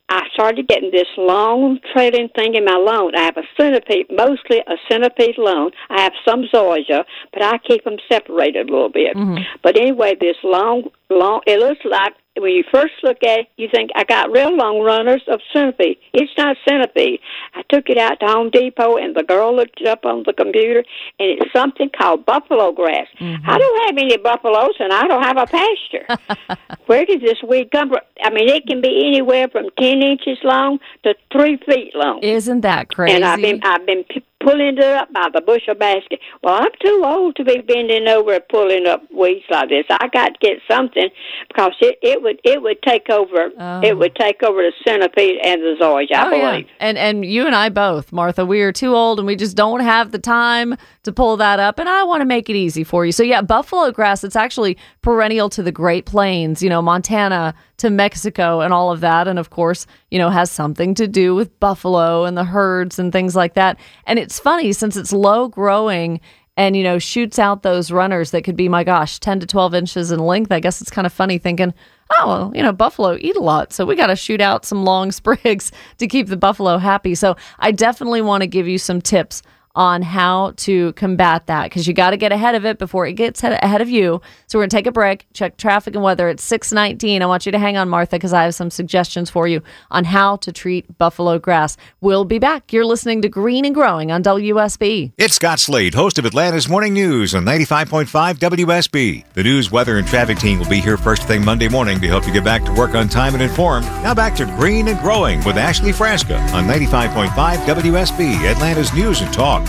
I 0.08 0.22
started 0.32 0.68
getting 0.68 0.92
this 0.92 1.08
long 1.16 1.80
trailing 1.92 2.28
thing 2.36 2.54
in 2.54 2.64
my 2.64 2.76
loan. 2.76 3.16
I 3.16 3.22
have 3.22 3.36
a 3.36 3.42
centipede, 3.56 4.06
mostly 4.10 4.58
a 4.66 4.76
centipede 4.88 5.36
loan. 5.36 5.72
I 5.90 6.02
have 6.02 6.12
some 6.26 6.44
zoysia, 6.44 7.04
but 7.32 7.42
I 7.42 7.58
keep 7.58 7.82
them 7.84 7.96
separated 8.08 8.68
a 8.68 8.72
little 8.72 8.88
bit. 8.88 9.16
Mm-hmm. 9.16 9.42
But 9.62 9.76
anyway, 9.76 10.14
this 10.20 10.36
long, 10.44 10.90
long, 11.10 11.40
it 11.46 11.58
looks 11.58 11.84
like 11.84 12.14
when 12.38 12.52
you 12.52 12.64
first 12.73 12.95
look 13.02 13.23
at 13.23 13.40
it, 13.40 13.49
you 13.57 13.69
think 13.73 13.90
I 13.95 14.05
got 14.05 14.31
real 14.31 14.55
long 14.55 14.81
runners 14.81 15.23
of 15.28 15.40
centipede. 15.52 15.99
It's 16.12 16.33
not 16.37 16.57
centipede. 16.69 17.21
I 17.55 17.62
took 17.69 17.88
it 17.88 17.99
out 17.99 18.21
to 18.21 18.26
Home 18.26 18.50
Depot, 18.50 18.97
and 18.97 19.14
the 19.14 19.23
girl 19.23 19.55
looked 19.55 19.81
it 19.81 19.87
up 19.87 20.05
on 20.05 20.23
the 20.26 20.33
computer, 20.33 20.85
and 21.19 21.40
it's 21.40 21.52
something 21.52 21.90
called 21.97 22.26
buffalo 22.26 22.73
grass. 22.73 23.07
Mm-hmm. 23.19 23.49
I 23.49 23.59
don't 23.59 23.87
have 23.87 23.99
any 23.99 24.16
buffaloes, 24.16 24.75
and 24.78 24.93
I 24.93 25.07
don't 25.07 25.23
have 25.23 25.38
a 25.38 25.47
pasture. 25.47 26.59
Where 26.87 27.05
did 27.05 27.21
this 27.21 27.43
weed 27.47 27.71
come 27.71 27.88
from? 27.88 28.00
I 28.23 28.31
mean, 28.31 28.49
it 28.49 28.66
can 28.66 28.81
be 28.81 29.07
anywhere 29.07 29.49
from 29.49 29.66
ten 29.78 30.02
inches 30.02 30.38
long 30.45 30.78
to 31.05 31.14
three 31.33 31.59
feet 31.66 31.95
long. 31.95 32.21
Isn't 32.23 32.61
that 32.62 32.88
crazy? 32.88 33.16
And 33.16 33.25
I've 33.25 33.40
been 33.40 33.61
I've 33.64 33.87
been 33.87 34.05
p- 34.05 34.25
pulling 34.40 34.76
it 34.78 34.81
up 34.81 35.12
by 35.12 35.28
the 35.33 35.40
bushel 35.40 35.75
basket. 35.75 36.21
Well, 36.43 36.55
I'm 36.55 36.71
too 36.85 37.02
old 37.05 37.37
to 37.37 37.45
be 37.45 37.59
bending 37.61 38.07
over 38.09 38.35
and 38.35 38.49
pulling 38.49 38.87
up 38.87 39.02
weeds 39.12 39.45
like 39.50 39.69
this. 39.71 39.85
I 39.90 40.09
got 40.09 40.28
to 40.28 40.38
get 40.40 40.59
something 40.71 41.09
because 41.49 41.73
it, 41.81 41.99
it 42.02 42.23
would 42.23 42.40
it 42.45 42.62
would 42.62 42.81
take 42.83 43.09
over 43.11 43.47
it 43.47 43.52
oh. 43.59 43.97
would 43.97 44.14
take 44.14 44.43
over 44.43 44.62
the 44.62 44.73
centipede 44.87 45.38
and 45.45 45.62
the 45.62 45.76
zoysia. 45.81 46.14
I 46.16 46.26
Oh, 46.26 46.31
believe. 46.31 46.66
yeah. 46.66 46.73
And 46.81 46.99
and 46.99 47.25
you 47.25 47.47
and 47.47 47.55
I 47.55 47.69
both, 47.69 48.12
Martha, 48.12 48.45
we 48.45 48.61
are 48.62 48.73
too 48.73 48.95
old 48.95 49.19
and 49.19 49.26
we 49.26 49.37
just 49.37 49.57
don't 49.57 49.81
have 49.81 50.12
the 50.12 50.19
time 50.19 50.76
to 51.06 51.12
pull 51.12 51.36
that 51.38 51.58
up. 51.58 51.78
And 51.78 51.88
I 51.88 52.04
want 52.04 52.20
to 52.20 52.26
make 52.26 52.50
it 52.50 52.56
easy 52.56 52.84
for 52.84 53.06
you. 53.06 53.12
So 53.12 53.22
yeah, 53.22 53.40
buffalo 53.40 53.90
grass, 53.90 54.22
it's 54.22 54.36
actually 54.36 54.76
perennial 55.00 55.48
to 55.50 55.62
the 55.62 55.72
Great 55.72 56.04
Plains, 56.04 56.62
you 56.62 56.68
know, 56.68 56.82
Montana 56.82 57.54
to 57.78 57.90
Mexico 57.90 58.60
and 58.60 58.75
all 58.75 58.92
of 58.92 59.00
that. 59.00 59.26
And 59.26 59.38
of 59.38 59.50
course, 59.50 59.86
you 60.10 60.18
know, 60.18 60.28
has 60.28 60.50
something 60.50 60.94
to 60.96 61.08
do 61.08 61.34
with 61.34 61.58
buffalo 61.58 62.25
and 62.25 62.36
the 62.36 62.44
herds 62.44 62.98
and 62.98 63.12
things 63.12 63.34
like 63.34 63.54
that. 63.54 63.78
And 64.06 64.18
it's 64.18 64.38
funny 64.38 64.72
since 64.72 64.96
it's 64.96 65.12
low 65.12 65.48
growing 65.48 66.20
and 66.56 66.76
you 66.76 66.82
know 66.82 66.98
shoots 66.98 67.38
out 67.38 67.62
those 67.62 67.90
runners 67.90 68.30
that 68.30 68.42
could 68.42 68.56
be 68.56 68.68
my 68.68 68.82
gosh 68.82 69.18
10 69.18 69.40
to 69.40 69.46
12 69.46 69.75
inches 69.75 70.10
in 70.10 70.20
length 70.20 70.50
i 70.50 70.58
guess 70.58 70.80
it's 70.80 70.90
kind 70.90 71.06
of 71.06 71.12
funny 71.12 71.36
thinking 71.36 71.75
oh 72.16 72.26
well 72.26 72.52
you 72.54 72.62
know 72.62 72.72
buffalo 72.72 73.18
eat 73.20 73.36
a 73.36 73.42
lot 73.42 73.75
so 73.75 73.84
we 73.84 73.94
got 73.94 74.06
to 74.06 74.16
shoot 74.16 74.40
out 74.40 74.64
some 74.64 74.84
long 74.84 75.12
sprigs 75.20 75.70
to 75.98 76.06
keep 76.06 76.28
the 76.28 76.36
buffalo 76.36 76.78
happy 76.78 77.14
so 77.14 77.36
i 77.58 77.70
definitely 77.70 78.22
want 78.22 78.40
to 78.40 78.46
give 78.46 78.66
you 78.66 78.78
some 78.78 79.02
tips 79.02 79.42
on 79.76 80.02
how 80.02 80.52
to 80.56 80.92
combat 80.95 81.47
that 81.47 81.64
because 81.64 81.87
you 81.87 81.92
got 81.95 82.11
to 82.11 82.16
get 82.16 82.33
ahead 82.33 82.54
of 82.56 82.64
it 82.64 82.78
before 82.78 83.06
it 83.06 83.12
gets 83.12 83.40
head- 83.42 83.61
ahead 83.62 83.80
of 83.83 83.88
you. 83.88 84.21
So 84.49 84.59
we're 84.59 84.62
gonna 84.62 84.71
take 84.71 84.87
a 84.87 84.92
break, 84.92 85.26
check 85.35 85.56
traffic 85.59 85.95
and 85.95 86.02
weather. 86.02 86.28
It's 86.28 86.42
six 86.42 86.73
nineteen. 86.73 87.23
I 87.23 87.26
want 87.26 87.47
you 87.47 87.52
to 87.52 87.59
hang 87.59 87.76
on, 87.76 87.88
Martha, 87.88 88.16
because 88.16 88.33
I 88.33 88.45
have 88.45 88.54
some 88.54 88.71
suggestions 88.71 89.28
for 89.30 89.47
you 89.47 89.62
on 89.90 90.04
how 90.04 90.37
to 90.37 90.50
treat 90.50 90.97
buffalo 90.99 91.38
grass. 91.38 91.76
We'll 92.00 92.25
be 92.25 92.38
back. 92.38 92.73
You're 92.73 92.87
listening 92.87 93.21
to 93.23 93.28
Green 93.28 93.64
and 93.66 93.75
Growing 93.75 94.11
on 94.11 94.23
WSB. 94.23 95.12
It's 95.18 95.35
Scott 95.35 95.61
Slade, 95.61 95.95
host 95.95 96.18
of 96.18 96.25
Atlanta's 96.25 96.68
Morning 96.68 96.95
News 96.95 97.35
on 97.35 97.45
95.5 97.45 98.38
WSB. 98.38 99.25
The 99.35 99.42
news, 99.42 99.71
weather, 99.71 99.99
and 99.99 100.06
traffic 100.09 100.38
team 100.38 100.59
will 100.59 100.68
be 100.68 100.80
here 100.80 100.97
first 100.97 101.25
thing 101.25 101.45
Monday 101.45 101.68
morning 101.68 102.00
to 102.00 102.06
help 102.09 102.26
you 102.26 102.33
get 102.33 102.45
back 102.45 102.64
to 102.64 102.73
work 102.73 102.95
on 102.95 103.09
time 103.09 103.35
and 103.35 103.42
informed. 103.42 103.85
Now 104.02 104.14
back 104.14 104.35
to 104.37 104.47
Green 104.47 104.88
and 104.88 104.99
Growing 105.00 105.45
with 105.45 105.59
Ashley 105.59 105.92
Frasca 105.92 106.38
on 106.54 106.64
95.5 106.64 107.28
WSB, 107.66 108.50
Atlanta's 108.50 108.95
News 108.95 109.21
and 109.21 109.33
Talk. 109.35 109.65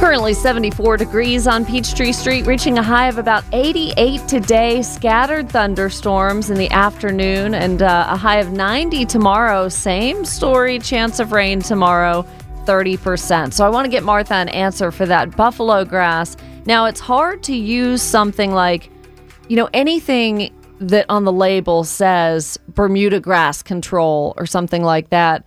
Currently 0.00 0.34
74 0.34 0.98
degrees 0.98 1.46
on 1.46 1.64
Peachtree 1.64 2.12
Street, 2.12 2.46
reaching 2.46 2.78
a 2.78 2.82
high 2.82 3.08
of 3.08 3.18
about 3.18 3.44
88 3.52 4.28
today. 4.28 4.82
Scattered 4.82 5.48
thunderstorms 5.48 6.50
in 6.50 6.58
the 6.58 6.70
afternoon 6.70 7.54
and 7.54 7.82
uh, 7.82 8.06
a 8.10 8.16
high 8.16 8.38
of 8.38 8.52
90 8.52 9.06
tomorrow. 9.06 9.68
Same 9.68 10.24
story, 10.24 10.78
chance 10.78 11.18
of 11.18 11.32
rain 11.32 11.60
tomorrow, 11.60 12.26
30%. 12.66 13.52
So 13.52 13.64
I 13.64 13.68
want 13.70 13.86
to 13.86 13.90
get 13.90 14.02
Martha 14.04 14.34
an 14.34 14.48
answer 14.50 14.92
for 14.92 15.06
that 15.06 15.34
buffalo 15.34 15.84
grass. 15.84 16.36
Now, 16.66 16.84
it's 16.84 17.00
hard 17.00 17.42
to 17.44 17.56
use 17.56 18.02
something 18.02 18.52
like, 18.52 18.90
you 19.48 19.56
know, 19.56 19.70
anything 19.72 20.52
that 20.78 21.06
on 21.08 21.24
the 21.24 21.32
label 21.32 21.84
says 21.84 22.58
Bermuda 22.68 23.20
grass 23.20 23.62
control 23.62 24.34
or 24.36 24.46
something 24.46 24.82
like 24.82 25.08
that. 25.10 25.44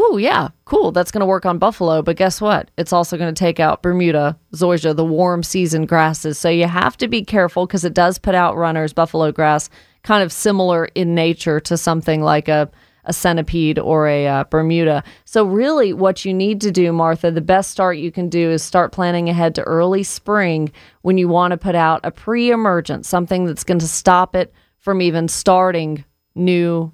Ooh, 0.00 0.18
yeah, 0.18 0.48
cool. 0.64 0.90
That's 0.90 1.12
going 1.12 1.20
to 1.20 1.26
work 1.26 1.46
on 1.46 1.58
buffalo. 1.58 2.02
But 2.02 2.16
guess 2.16 2.40
what? 2.40 2.70
It's 2.76 2.92
also 2.92 3.16
going 3.16 3.32
to 3.32 3.38
take 3.38 3.60
out 3.60 3.82
Bermuda, 3.82 4.36
zoysia, 4.52 4.94
the 4.94 5.04
warm 5.04 5.42
season 5.42 5.86
grasses. 5.86 6.36
So 6.38 6.48
you 6.48 6.66
have 6.66 6.96
to 6.96 7.08
be 7.08 7.24
careful 7.24 7.66
because 7.66 7.84
it 7.84 7.94
does 7.94 8.18
put 8.18 8.34
out 8.34 8.56
runners, 8.56 8.92
buffalo 8.92 9.30
grass, 9.30 9.70
kind 10.02 10.22
of 10.22 10.32
similar 10.32 10.86
in 10.96 11.14
nature 11.14 11.60
to 11.60 11.76
something 11.76 12.22
like 12.22 12.48
a, 12.48 12.68
a 13.04 13.12
centipede 13.12 13.78
or 13.78 14.08
a 14.08 14.26
uh, 14.26 14.44
Bermuda. 14.44 15.04
So, 15.24 15.44
really, 15.44 15.92
what 15.92 16.24
you 16.24 16.34
need 16.34 16.60
to 16.62 16.72
do, 16.72 16.92
Martha, 16.92 17.30
the 17.30 17.40
best 17.40 17.70
start 17.70 17.98
you 17.98 18.10
can 18.10 18.28
do 18.28 18.50
is 18.50 18.62
start 18.62 18.92
planning 18.92 19.28
ahead 19.28 19.54
to 19.56 19.62
early 19.62 20.02
spring 20.02 20.72
when 21.02 21.18
you 21.18 21.28
want 21.28 21.52
to 21.52 21.56
put 21.56 21.74
out 21.74 22.00
a 22.02 22.10
pre 22.10 22.50
emergent, 22.50 23.06
something 23.06 23.44
that's 23.44 23.64
going 23.64 23.80
to 23.80 23.88
stop 23.88 24.34
it 24.34 24.52
from 24.78 25.00
even 25.00 25.28
starting 25.28 26.04
new 26.34 26.92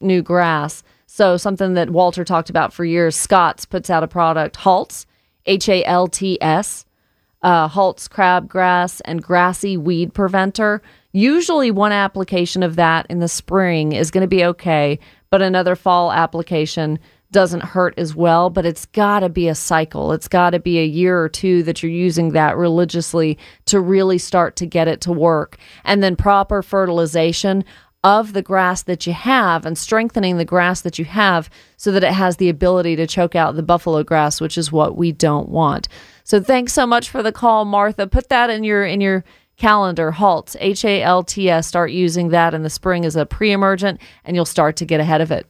new 0.00 0.22
grass. 0.22 0.84
So 1.18 1.36
something 1.36 1.74
that 1.74 1.90
Walter 1.90 2.24
talked 2.24 2.48
about 2.48 2.72
for 2.72 2.84
years, 2.84 3.16
Scott's 3.16 3.66
puts 3.66 3.90
out 3.90 4.04
a 4.04 4.06
product, 4.06 4.54
Halts, 4.54 5.04
H 5.46 5.68
A 5.68 5.82
L 5.82 6.06
T 6.06 6.40
S, 6.40 6.84
uh, 7.42 7.66
Halts 7.66 8.06
crabgrass 8.06 9.00
and 9.04 9.20
grassy 9.20 9.76
weed 9.76 10.14
preventer. 10.14 10.80
Usually 11.10 11.72
one 11.72 11.90
application 11.90 12.62
of 12.62 12.76
that 12.76 13.04
in 13.10 13.18
the 13.18 13.26
spring 13.26 13.94
is 13.94 14.12
going 14.12 14.22
to 14.22 14.28
be 14.28 14.44
okay, 14.44 15.00
but 15.28 15.42
another 15.42 15.74
fall 15.74 16.12
application 16.12 17.00
doesn't 17.32 17.64
hurt 17.64 17.94
as 17.98 18.14
well, 18.14 18.48
but 18.48 18.64
it's 18.64 18.86
got 18.86 19.20
to 19.20 19.28
be 19.28 19.48
a 19.48 19.56
cycle. 19.56 20.12
It's 20.12 20.28
got 20.28 20.50
to 20.50 20.60
be 20.60 20.78
a 20.78 20.84
year 20.84 21.20
or 21.20 21.28
two 21.28 21.64
that 21.64 21.82
you're 21.82 21.90
using 21.90 22.30
that 22.30 22.56
religiously 22.56 23.36
to 23.66 23.80
really 23.80 24.18
start 24.18 24.54
to 24.56 24.66
get 24.66 24.86
it 24.86 25.00
to 25.00 25.12
work. 25.12 25.58
And 25.84 26.00
then 26.00 26.14
proper 26.14 26.62
fertilization 26.62 27.64
of 28.04 28.32
the 28.32 28.42
grass 28.42 28.82
that 28.82 29.06
you 29.06 29.12
have 29.12 29.66
and 29.66 29.76
strengthening 29.76 30.36
the 30.36 30.44
grass 30.44 30.80
that 30.82 30.98
you 30.98 31.04
have 31.04 31.50
so 31.76 31.90
that 31.90 32.04
it 32.04 32.12
has 32.12 32.36
the 32.36 32.48
ability 32.48 32.94
to 32.96 33.06
choke 33.06 33.34
out 33.34 33.56
the 33.56 33.62
buffalo 33.62 34.02
grass 34.02 34.40
which 34.40 34.56
is 34.56 34.70
what 34.70 34.96
we 34.96 35.10
don't 35.10 35.48
want. 35.48 35.88
So 36.24 36.40
thanks 36.40 36.72
so 36.72 36.86
much 36.86 37.08
for 37.08 37.22
the 37.22 37.32
call 37.32 37.64
Martha. 37.64 38.06
Put 38.06 38.28
that 38.28 38.50
in 38.50 38.62
your 38.62 38.84
in 38.84 39.00
your 39.00 39.24
calendar 39.56 40.12
halts 40.12 40.56
H 40.60 40.84
A 40.84 41.02
L 41.02 41.24
T 41.24 41.50
S 41.50 41.66
start 41.66 41.90
using 41.90 42.28
that 42.28 42.54
in 42.54 42.62
the 42.62 42.70
spring 42.70 43.04
as 43.04 43.16
a 43.16 43.26
pre-emergent 43.26 44.00
and 44.24 44.36
you'll 44.36 44.44
start 44.44 44.76
to 44.76 44.84
get 44.84 45.00
ahead 45.00 45.20
of 45.20 45.32
it. 45.32 45.46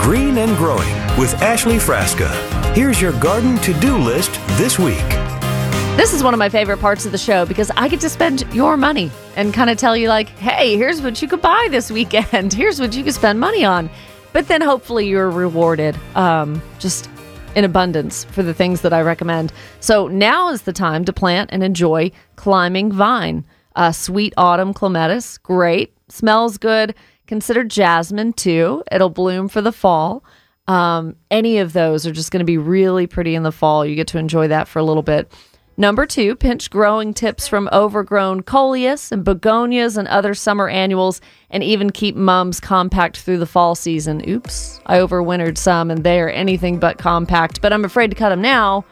Green 0.00 0.38
and 0.38 0.56
Growing 0.56 0.92
with 1.18 1.32
Ashley 1.42 1.76
Frasca. 1.76 2.28
Here's 2.74 3.00
your 3.00 3.12
garden 3.20 3.56
to 3.58 3.72
do 3.80 3.96
list 3.96 4.32
this 4.58 4.78
week. 4.78 5.21
This 5.96 6.14
is 6.14 6.24
one 6.24 6.32
of 6.32 6.38
my 6.38 6.48
favorite 6.48 6.78
parts 6.78 7.04
of 7.04 7.12
the 7.12 7.18
show 7.18 7.44
because 7.44 7.70
I 7.76 7.86
get 7.86 8.00
to 8.00 8.08
spend 8.08 8.46
your 8.54 8.78
money 8.78 9.10
and 9.36 9.52
kind 9.52 9.68
of 9.68 9.76
tell 9.76 9.94
you, 9.94 10.08
like, 10.08 10.30
hey, 10.30 10.76
here's 10.76 11.02
what 11.02 11.20
you 11.20 11.28
could 11.28 11.42
buy 11.42 11.68
this 11.70 11.90
weekend. 11.90 12.52
Here's 12.54 12.80
what 12.80 12.94
you 12.94 13.04
could 13.04 13.12
spend 13.14 13.38
money 13.38 13.62
on. 13.62 13.90
But 14.32 14.48
then 14.48 14.62
hopefully 14.62 15.06
you're 15.06 15.30
rewarded 15.30 15.94
um, 16.16 16.62
just 16.78 17.10
in 17.54 17.64
abundance 17.64 18.24
for 18.24 18.42
the 18.42 18.54
things 18.54 18.80
that 18.80 18.94
I 18.94 19.02
recommend. 19.02 19.52
So 19.80 20.08
now 20.08 20.48
is 20.48 20.62
the 20.62 20.72
time 20.72 21.04
to 21.04 21.12
plant 21.12 21.50
and 21.52 21.62
enjoy 21.62 22.10
climbing 22.36 22.90
vine. 22.90 23.44
Uh, 23.76 23.92
sweet 23.92 24.32
autumn 24.38 24.72
clematis, 24.72 25.36
great, 25.36 25.94
smells 26.08 26.56
good. 26.56 26.94
Consider 27.26 27.64
jasmine 27.64 28.32
too. 28.32 28.82
It'll 28.90 29.10
bloom 29.10 29.46
for 29.48 29.60
the 29.60 29.72
fall. 29.72 30.24
Um, 30.68 31.16
any 31.30 31.58
of 31.58 31.74
those 31.74 32.06
are 32.06 32.12
just 32.12 32.30
going 32.30 32.40
to 32.40 32.44
be 32.44 32.58
really 32.58 33.06
pretty 33.06 33.34
in 33.34 33.42
the 33.42 33.52
fall. 33.52 33.84
You 33.84 33.94
get 33.94 34.08
to 34.08 34.18
enjoy 34.18 34.48
that 34.48 34.68
for 34.68 34.78
a 34.78 34.84
little 34.84 35.02
bit. 35.02 35.30
Number 35.76 36.04
two, 36.04 36.36
pinch 36.36 36.70
growing 36.70 37.14
tips 37.14 37.48
from 37.48 37.68
overgrown 37.72 38.42
coleus 38.42 39.10
and 39.10 39.24
begonias 39.24 39.96
and 39.96 40.06
other 40.06 40.34
summer 40.34 40.68
annuals, 40.68 41.20
and 41.50 41.62
even 41.62 41.90
keep 41.90 42.14
mums 42.14 42.60
compact 42.60 43.18
through 43.18 43.38
the 43.38 43.46
fall 43.46 43.74
season. 43.74 44.28
Oops, 44.28 44.80
I 44.84 44.98
overwintered 44.98 45.56
some 45.56 45.90
and 45.90 46.04
they 46.04 46.20
are 46.20 46.28
anything 46.28 46.78
but 46.78 46.98
compact, 46.98 47.62
but 47.62 47.72
I'm 47.72 47.86
afraid 47.86 48.10
to 48.10 48.16
cut 48.16 48.28
them 48.28 48.42
now 48.42 48.84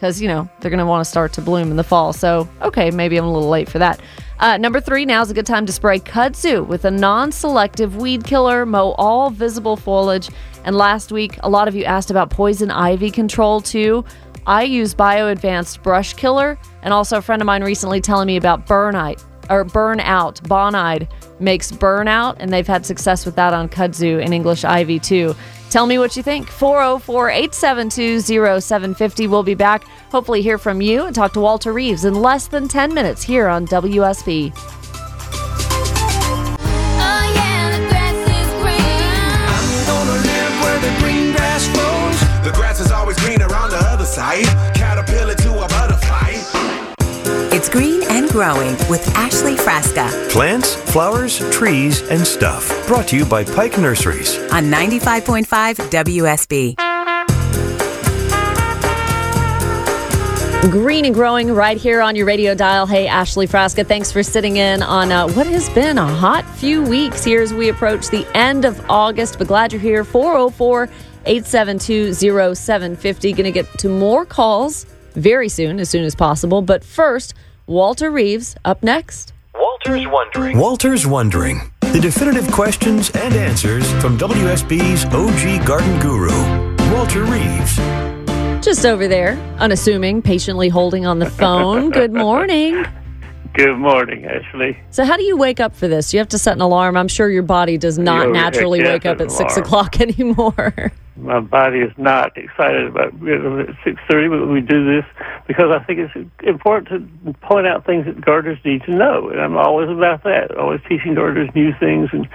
because, 0.00 0.22
you 0.22 0.28
know, 0.28 0.48
they're 0.60 0.70
going 0.70 0.78
to 0.78 0.86
want 0.86 1.04
to 1.04 1.10
start 1.10 1.32
to 1.34 1.42
bloom 1.42 1.70
in 1.70 1.76
the 1.76 1.84
fall. 1.84 2.14
So, 2.14 2.48
okay, 2.62 2.90
maybe 2.90 3.18
I'm 3.18 3.26
a 3.26 3.32
little 3.32 3.50
late 3.50 3.68
for 3.68 3.78
that. 3.80 4.00
Uh, 4.38 4.56
number 4.56 4.80
three, 4.80 5.04
now's 5.04 5.30
a 5.30 5.34
good 5.34 5.44
time 5.44 5.66
to 5.66 5.72
spray 5.72 5.98
kudzu 5.98 6.66
with 6.66 6.86
a 6.86 6.90
non 6.90 7.30
selective 7.30 7.96
weed 7.96 8.24
killer, 8.24 8.64
mow 8.64 8.92
all 8.92 9.28
visible 9.28 9.76
foliage. 9.76 10.30
And 10.64 10.74
last 10.74 11.12
week, 11.12 11.38
a 11.42 11.50
lot 11.50 11.68
of 11.68 11.74
you 11.74 11.84
asked 11.84 12.10
about 12.10 12.30
poison 12.30 12.70
ivy 12.70 13.10
control 13.10 13.60
too. 13.60 14.02
I 14.46 14.64
use 14.64 14.94
Bio 14.94 15.28
Advanced 15.28 15.82
Brush 15.82 16.14
Killer, 16.14 16.58
and 16.82 16.92
also 16.92 17.18
a 17.18 17.22
friend 17.22 17.42
of 17.42 17.46
mine 17.46 17.62
recently 17.62 18.00
telling 18.00 18.26
me 18.26 18.36
about 18.36 18.66
Burnite 18.66 19.22
or 19.50 19.64
Burnout. 19.64 20.40
Bonide 20.42 21.08
makes 21.40 21.72
Burnout, 21.72 22.36
and 22.38 22.52
they've 22.52 22.66
had 22.66 22.86
success 22.86 23.26
with 23.26 23.34
that 23.36 23.52
on 23.52 23.68
kudzu 23.68 24.22
and 24.24 24.32
English 24.32 24.64
ivy 24.64 24.98
too. 24.98 25.34
Tell 25.70 25.86
me 25.86 25.98
what 25.98 26.16
you 26.16 26.22
think. 26.22 26.48
404 26.48 27.30
872 27.30 28.20
0750. 28.20 29.26
We'll 29.26 29.42
be 29.42 29.54
back. 29.54 29.84
Hopefully, 30.10 30.42
hear 30.42 30.58
from 30.58 30.80
you 30.80 31.06
and 31.06 31.14
talk 31.14 31.32
to 31.34 31.40
Walter 31.40 31.72
Reeves 31.72 32.04
in 32.04 32.14
less 32.14 32.48
than 32.48 32.66
10 32.66 32.94
minutes 32.94 33.22
here 33.22 33.46
on 33.48 33.66
WSB. 33.66 34.79
Other. 44.46 44.72
Caterpillar 44.74 45.34
to 45.34 45.52
a 45.64 45.68
butterfly. 45.68 46.32
It's 47.52 47.68
Green 47.68 48.02
and 48.04 48.28
Growing 48.30 48.72
with 48.88 49.06
Ashley 49.16 49.56
Frasca 49.56 50.30
Plants, 50.30 50.74
flowers, 50.74 51.38
trees, 51.50 52.02
and 52.08 52.26
stuff. 52.26 52.86
Brought 52.86 53.08
to 53.08 53.16
you 53.16 53.24
by 53.24 53.44
Pike 53.44 53.78
Nurseries. 53.78 54.38
on 54.52 54.64
95.5 54.64 55.44
WSB. 55.90 56.76
Green 60.70 61.06
and 61.06 61.14
growing 61.14 61.50
right 61.52 61.78
here 61.78 62.02
on 62.02 62.14
your 62.14 62.26
radio 62.26 62.54
dial. 62.54 62.86
Hey, 62.86 63.08
Ashley 63.08 63.46
Frasca, 63.46 63.86
thanks 63.86 64.12
for 64.12 64.22
sitting 64.22 64.58
in 64.58 64.82
on 64.82 65.10
uh, 65.10 65.26
what 65.32 65.46
has 65.46 65.70
been 65.70 65.96
a 65.96 66.06
hot 66.06 66.44
few 66.56 66.82
weeks 66.82 67.24
here 67.24 67.40
as 67.40 67.54
we 67.54 67.70
approach 67.70 68.08
the 68.08 68.26
end 68.36 68.66
of 68.66 68.78
August. 68.90 69.38
But 69.38 69.48
glad 69.48 69.72
you're 69.72 69.80
here. 69.80 70.04
404 70.04 70.90
872 71.26 72.14
0750. 72.14 73.32
Going 73.32 73.44
to 73.44 73.52
get 73.52 73.66
to 73.78 73.88
more 73.88 74.24
calls 74.24 74.86
very 75.14 75.48
soon, 75.48 75.78
as 75.80 75.90
soon 75.90 76.04
as 76.04 76.14
possible. 76.14 76.62
But 76.62 76.84
first, 76.84 77.34
Walter 77.66 78.10
Reeves 78.10 78.56
up 78.64 78.82
next. 78.82 79.32
Walter's 79.54 80.06
Wondering. 80.06 80.58
Walter's 80.58 81.06
Wondering. 81.06 81.72
The 81.80 82.00
definitive 82.00 82.50
questions 82.52 83.10
and 83.10 83.34
answers 83.34 83.90
from 84.00 84.16
WSB's 84.16 85.04
OG 85.06 85.66
garden 85.66 85.98
guru, 86.00 86.30
Walter 86.94 87.24
Reeves. 87.24 87.76
Just 88.64 88.84
over 88.86 89.08
there, 89.08 89.32
unassuming, 89.58 90.22
patiently 90.22 90.68
holding 90.68 91.06
on 91.06 91.18
the 91.18 91.28
phone. 91.28 91.90
Good 91.92 92.12
morning. 92.12 92.84
Good 93.54 93.76
morning, 93.76 94.24
Ashley. 94.26 94.78
So, 94.90 95.04
how 95.04 95.16
do 95.16 95.24
you 95.24 95.36
wake 95.36 95.58
up 95.58 95.74
for 95.74 95.88
this? 95.88 96.12
You 96.12 96.20
have 96.20 96.28
to 96.28 96.38
set 96.38 96.54
an 96.54 96.60
alarm. 96.60 96.96
I'm 96.96 97.08
sure 97.08 97.28
your 97.28 97.42
body 97.42 97.76
does 97.78 97.98
not 97.98 98.26
Yeah, 98.26 98.32
naturally 98.32 98.82
wake 98.82 99.04
up 99.04 99.16
at 99.16 99.22
an 99.22 99.30
six 99.30 99.56
o'clock 99.56 100.00
anymore. 100.00 100.92
My 101.16 101.40
body 101.40 101.80
is 101.80 101.92
not 101.98 102.36
excited 102.36 102.86
about 102.86 103.18
getting 103.20 103.60
at 103.60 103.74
six 103.84 104.00
thirty, 104.10 104.28
but 104.28 104.46
we 104.46 104.60
do 104.60 104.86
this 104.86 105.04
because 105.46 105.70
I 105.70 105.82
think 105.84 105.98
it's 105.98 106.30
important 106.42 106.88
to 106.88 107.32
point 107.46 107.66
out 107.66 107.84
things 107.84 108.06
that 108.06 108.20
gardeners 108.20 108.58
need 108.64 108.82
to 108.84 108.92
know, 108.94 109.28
and 109.28 109.40
I'm 109.40 109.56
always 109.56 109.90
about 109.90 110.22
that. 110.24 110.56
Always 110.56 110.80
teaching 110.88 111.14
gardeners 111.14 111.50
new 111.54 111.72
things 111.78 112.08
and 112.12 112.28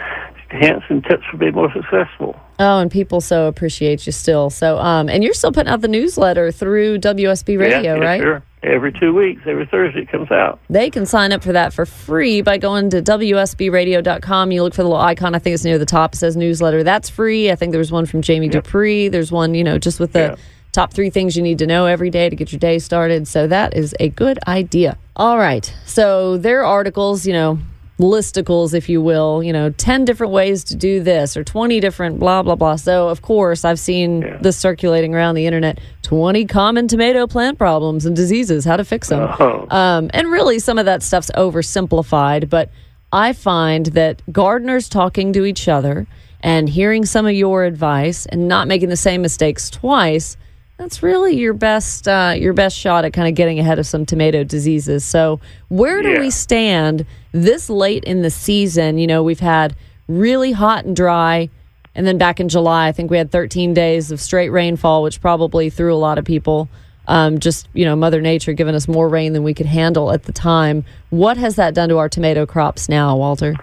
hints 0.56 0.86
and 0.90 1.04
tips 1.04 1.24
for 1.30 1.38
being 1.38 1.54
more 1.54 1.72
successful. 1.74 2.40
Oh, 2.60 2.80
and 2.80 2.90
people 2.90 3.20
so 3.22 3.48
appreciate 3.48 4.06
you 4.06 4.12
still. 4.12 4.50
So, 4.50 4.78
um, 4.78 5.10
and 5.10 5.24
you're 5.24 5.34
still 5.34 5.52
putting 5.52 5.72
out 5.72 5.82
the 5.82 5.88
newsletter 5.90 6.52
through 6.52 7.00
WSB 7.00 7.60
Radio, 7.60 7.80
yeah, 7.80 7.96
yeah, 7.96 8.00
right? 8.04 8.22
Sure. 8.22 8.44
Every 8.64 8.92
two 8.92 9.14
weeks, 9.14 9.42
every 9.46 9.66
Thursday 9.68 10.02
it 10.02 10.10
comes 10.10 10.32
out. 10.32 10.60
They 10.70 10.90
can 10.90 11.06
sign 11.06 11.32
up 11.34 11.44
for 11.44 11.52
that 11.52 11.72
for 11.74 11.86
free 11.86 12.42
by 12.42 12.58
going 12.58 12.90
to 12.92 13.02
WSBradio.com. 13.02 14.52
You 14.52 14.64
look 14.64 14.74
for 14.74 14.82
the 14.84 14.90
little 14.90 15.02
icon. 15.04 15.36
I 15.36 15.40
think 15.40 15.54
it's 15.54 15.64
near 15.64 15.78
the 15.78 15.86
top. 15.86 16.14
It 16.14 16.18
says 16.18 16.36
newsletter. 16.36 16.84
That's 16.84 17.10
free. 17.10 17.52
I 17.52 17.56
think 17.56 17.72
there 17.72 17.80
was 17.80 17.92
one 17.92 18.06
from 18.06 18.22
Jamie 18.22 18.48
Dupree. 18.50 19.08
There's 19.10 19.32
one, 19.32 19.54
you 19.54 19.64
know, 19.64 19.78
just 19.78 20.00
with 20.00 20.14
the 20.14 20.20
Yeah. 20.20 20.36
top 20.72 20.94
three 20.94 21.10
things 21.10 21.36
you 21.36 21.44
need 21.44 21.60
to 21.60 21.68
know 21.68 21.86
every 21.86 22.10
day 22.10 22.30
to 22.30 22.36
get 22.36 22.52
your 22.52 22.60
day 22.60 22.80
started. 22.80 23.28
So 23.28 23.48
that 23.48 23.76
is 23.76 23.96
a 24.00 24.10
good 24.10 24.40
idea. 24.48 24.98
All 25.16 25.38
right. 25.38 25.72
So 25.86 26.38
their 26.38 26.64
articles, 26.64 27.26
you 27.28 27.34
know, 27.34 27.60
listicles, 28.00 28.74
if 28.74 28.90
you 28.90 29.02
will, 29.02 29.42
you 29.42 29.54
know, 29.54 29.70
10 29.70 30.06
different 30.06 30.34
ways 30.34 30.64
to 30.66 30.76
do 30.76 31.02
this 31.02 31.38
or 31.38 31.44
20 31.44 31.80
different 31.80 32.20
blah, 32.20 32.42
blah, 32.44 32.56
blah. 32.56 32.76
So, 32.76 33.08
of 33.08 33.22
course, 33.22 33.64
I've 33.64 33.80
seen 33.80 34.22
Yeah. 34.22 34.38
this 34.42 34.58
circulating 34.58 35.16
around 35.16 35.36
the 35.36 35.46
internet 35.46 35.80
20 36.02 36.46
common 36.46 36.88
tomato 36.88 37.26
plant 37.26 37.58
problems 37.58 38.06
and 38.06 38.16
diseases, 38.16 38.66
how 38.66 38.76
to 38.78 38.84
fix 38.84 39.10
them. 39.10 39.30
Oh. 39.40 39.66
Um, 39.70 40.10
and 40.14 40.30
really, 40.30 40.60
some 40.60 40.78
of 40.78 40.86
that 40.86 41.04
stuff's 41.04 41.32
oversimplified, 41.36 42.50
but 42.50 42.70
I 43.14 43.32
find 43.34 43.88
that 43.88 44.22
gardeners 44.32 44.90
talking 44.90 45.32
to 45.34 45.46
each 45.46 45.68
other 45.68 46.06
and 46.42 46.68
hearing 46.70 47.06
some 47.06 47.26
of 47.26 47.34
your 47.34 47.64
advice 47.64 48.26
and 48.26 48.48
not 48.48 48.68
making 48.68 48.90
the 48.90 48.98
same 48.98 49.22
mistakes 49.22 49.70
twice. 49.70 50.36
That's 50.78 51.02
really 51.02 51.38
your 51.38 51.54
best 51.54 52.08
uh, 52.08 52.34
your 52.38 52.52
best 52.54 52.78
shot 52.78 53.06
at 53.06 53.14
kind 53.14 53.28
of 53.30 53.36
getting 53.36 53.60
ahead 53.60 53.80
of 53.80 53.86
some 53.88 54.06
tomato 54.06 54.44
diseases. 54.44 55.06
So, 55.06 55.40
where 55.70 56.02
do 56.02 56.10
Yeah. 56.10 56.20
we 56.20 56.30
stand 56.30 57.06
this 57.32 57.70
late 57.70 58.04
in 58.04 58.22
the 58.24 58.30
season? 58.30 58.98
You 58.98 59.08
know, 59.08 59.24
we've 59.24 59.40
had 59.40 59.76
really 60.10 60.52
hot 60.52 60.84
and 60.86 60.94
dry, 60.96 61.50
and 61.96 62.06
then 62.06 62.18
back 62.18 62.40
in 62.42 62.50
July, 62.50 62.88
I 62.88 62.92
think 62.92 63.10
we 63.10 63.18
had 63.18 63.32
13 63.32 63.74
days 63.74 64.12
of 64.12 64.20
straight 64.20 64.50
rainfall, 64.50 65.02
which 65.02 65.22
probably 65.22 65.70
threw 65.70 65.94
a 65.94 65.98
lot 65.98 66.18
of 66.18 66.26
people. 66.26 66.68
Um, 67.08 67.40
just 67.40 67.70
you 67.74 67.86
know, 67.86 67.96
Mother 67.96 68.20
Nature 68.20 68.52
giving 68.54 68.76
us 68.76 68.88
more 68.88 69.08
rain 69.08 69.32
than 69.32 69.44
we 69.44 69.54
could 69.54 69.68
handle 69.68 70.12
at 70.12 70.24
the 70.24 70.34
time. 70.34 70.84
What 71.10 71.38
has 71.38 71.56
that 71.56 71.74
done 71.74 71.88
to 71.90 71.98
our 72.00 72.10
tomato 72.10 72.46
crops 72.46 72.90
now, 72.90 73.16
Walter? 73.16 73.56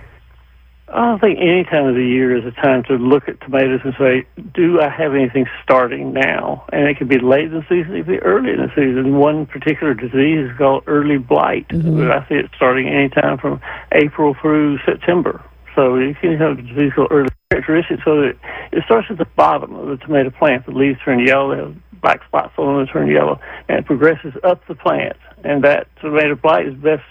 I 0.92 1.06
don't 1.06 1.20
think 1.20 1.38
any 1.40 1.64
time 1.64 1.86
of 1.86 1.94
the 1.94 2.04
year 2.04 2.36
is 2.36 2.44
a 2.44 2.50
time 2.50 2.82
to 2.84 2.94
look 2.94 3.26
at 3.26 3.40
tomatoes 3.40 3.80
and 3.82 3.94
say, 3.98 4.26
do 4.52 4.80
I 4.80 4.90
have 4.90 5.14
anything 5.14 5.46
starting 5.64 6.12
now? 6.12 6.66
And 6.70 6.86
it 6.86 6.98
could 6.98 7.08
be 7.08 7.18
late 7.18 7.46
in 7.46 7.54
the 7.54 7.62
season, 7.62 7.94
it 7.96 8.04
could 8.04 8.12
be 8.12 8.18
early 8.18 8.50
in 8.50 8.58
the 8.58 8.68
season. 8.76 9.16
One 9.16 9.46
particular 9.46 9.94
disease 9.94 10.50
is 10.50 10.58
called 10.58 10.84
early 10.86 11.16
blight. 11.16 11.68
Mm-hmm. 11.68 12.12
I 12.12 12.28
see 12.28 12.34
it 12.34 12.50
starting 12.56 12.88
anytime 12.88 13.38
from 13.38 13.60
April 13.92 14.36
through 14.40 14.78
September. 14.84 15.42
So 15.74 15.96
you 15.96 16.14
can 16.14 16.36
have 16.36 16.58
a 16.58 16.62
disease 16.62 16.92
called 16.94 17.08
early 17.10 17.30
characteristics 17.50 18.02
so 18.04 18.20
that 18.20 18.36
it 18.70 18.84
starts 18.84 19.06
at 19.08 19.16
the 19.16 19.24
bottom 19.24 19.74
of 19.74 19.86
the 19.88 19.96
tomato 19.96 20.28
plant. 20.28 20.66
The 20.66 20.72
leaves 20.72 20.98
turn 21.02 21.26
yellow, 21.26 21.54
they 21.54 21.62
have 21.62 21.76
black 22.02 22.20
spots 22.26 22.52
on 22.58 22.76
them 22.76 22.86
turn 22.86 23.08
yellow, 23.08 23.40
and 23.68 23.78
it 23.78 23.86
progresses 23.86 24.34
up 24.44 24.66
the 24.66 24.74
plant. 24.74 25.16
And 25.42 25.64
that 25.64 25.88
tomato 26.02 26.34
blight 26.34 26.66
is 26.66 26.74
best 26.74 27.02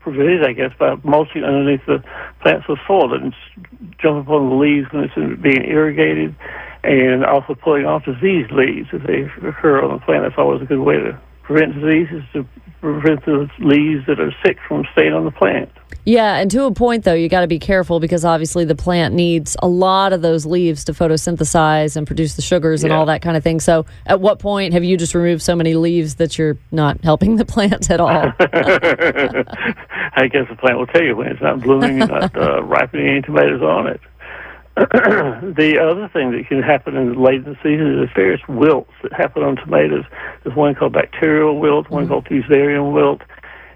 prevented, 0.00 0.44
I 0.44 0.52
guess, 0.52 0.72
by 0.78 0.96
mulching 1.04 1.44
underneath 1.44 1.84
the 1.86 2.02
plants 2.42 2.68
with 2.68 2.78
soil 2.86 3.14
and 3.14 3.34
jump 4.00 4.26
upon 4.26 4.50
the 4.50 4.56
leaves 4.56 4.86
when 4.92 5.04
it's 5.04 5.42
being 5.42 5.64
irrigated, 5.64 6.34
and 6.84 7.24
also 7.24 7.54
pulling 7.54 7.86
off 7.86 8.04
diseased 8.04 8.52
leaves 8.52 8.88
if 8.92 9.02
they 9.02 9.22
occur 9.46 9.82
on 9.82 9.92
the 9.92 10.04
plant. 10.04 10.24
That's 10.24 10.38
always 10.38 10.62
a 10.62 10.66
good 10.66 10.80
way 10.80 10.96
to 10.96 11.20
prevent 11.48 11.74
diseases 11.74 12.22
to 12.34 12.46
prevent 12.80 13.24
the 13.24 13.48
leaves 13.58 14.06
that 14.06 14.20
are 14.20 14.32
sick 14.44 14.58
from 14.68 14.84
staying 14.92 15.14
on 15.14 15.24
the 15.24 15.30
plant. 15.30 15.70
Yeah, 16.04 16.36
and 16.36 16.50
to 16.50 16.64
a 16.64 16.72
point 16.72 17.04
though, 17.04 17.14
you 17.14 17.28
got 17.28 17.40
to 17.40 17.46
be 17.46 17.58
careful 17.58 18.00
because 18.00 18.24
obviously 18.24 18.66
the 18.66 18.74
plant 18.74 19.14
needs 19.14 19.56
a 19.62 19.68
lot 19.68 20.12
of 20.12 20.20
those 20.20 20.44
leaves 20.44 20.84
to 20.84 20.92
photosynthesize 20.92 21.96
and 21.96 22.06
produce 22.06 22.36
the 22.36 22.42
sugars 22.42 22.84
and 22.84 22.92
all 22.92 23.06
that 23.06 23.22
kind 23.22 23.36
of 23.36 23.42
thing. 23.42 23.60
So, 23.60 23.86
at 24.06 24.20
what 24.20 24.38
point 24.38 24.74
have 24.74 24.84
you 24.84 24.96
just 24.98 25.14
removed 25.14 25.42
so 25.42 25.56
many 25.56 25.74
leaves 25.74 26.16
that 26.16 26.38
you're 26.38 26.58
not 26.70 27.02
helping 27.02 27.36
the 27.36 27.44
plant 27.46 27.90
at 27.90 28.00
all? 28.00 28.08
I 28.40 30.28
guess 30.30 30.48
the 30.48 30.56
plant 30.58 30.78
will 30.78 30.86
tell 30.86 31.02
you 31.02 31.16
when 31.16 31.28
it's 31.28 31.42
not 31.42 31.60
blooming 31.60 32.02
and 32.02 32.10
not 32.10 32.36
uh, 32.36 32.62
ripening 32.62 33.08
any 33.08 33.22
tomatoes 33.22 33.62
on 33.62 33.86
it. 33.86 34.00
the 35.58 35.78
other 35.82 36.08
thing 36.12 36.30
that 36.30 36.46
can 36.46 36.62
happen 36.62 36.96
in 36.96 37.14
the 37.14 37.20
late 37.20 37.44
in 37.44 37.50
the 37.52 37.58
season 37.62 37.98
is 38.00 38.08
various 38.14 38.40
wilts 38.48 38.92
that 39.02 39.12
happen 39.12 39.42
on 39.42 39.56
tomatoes. 39.56 40.04
There's 40.44 40.54
one 40.54 40.74
called 40.76 40.92
bacterial 40.92 41.58
wilt, 41.58 41.90
one 41.90 42.06
called 42.06 42.26
fusarium 42.26 42.92
wilt. 42.92 43.22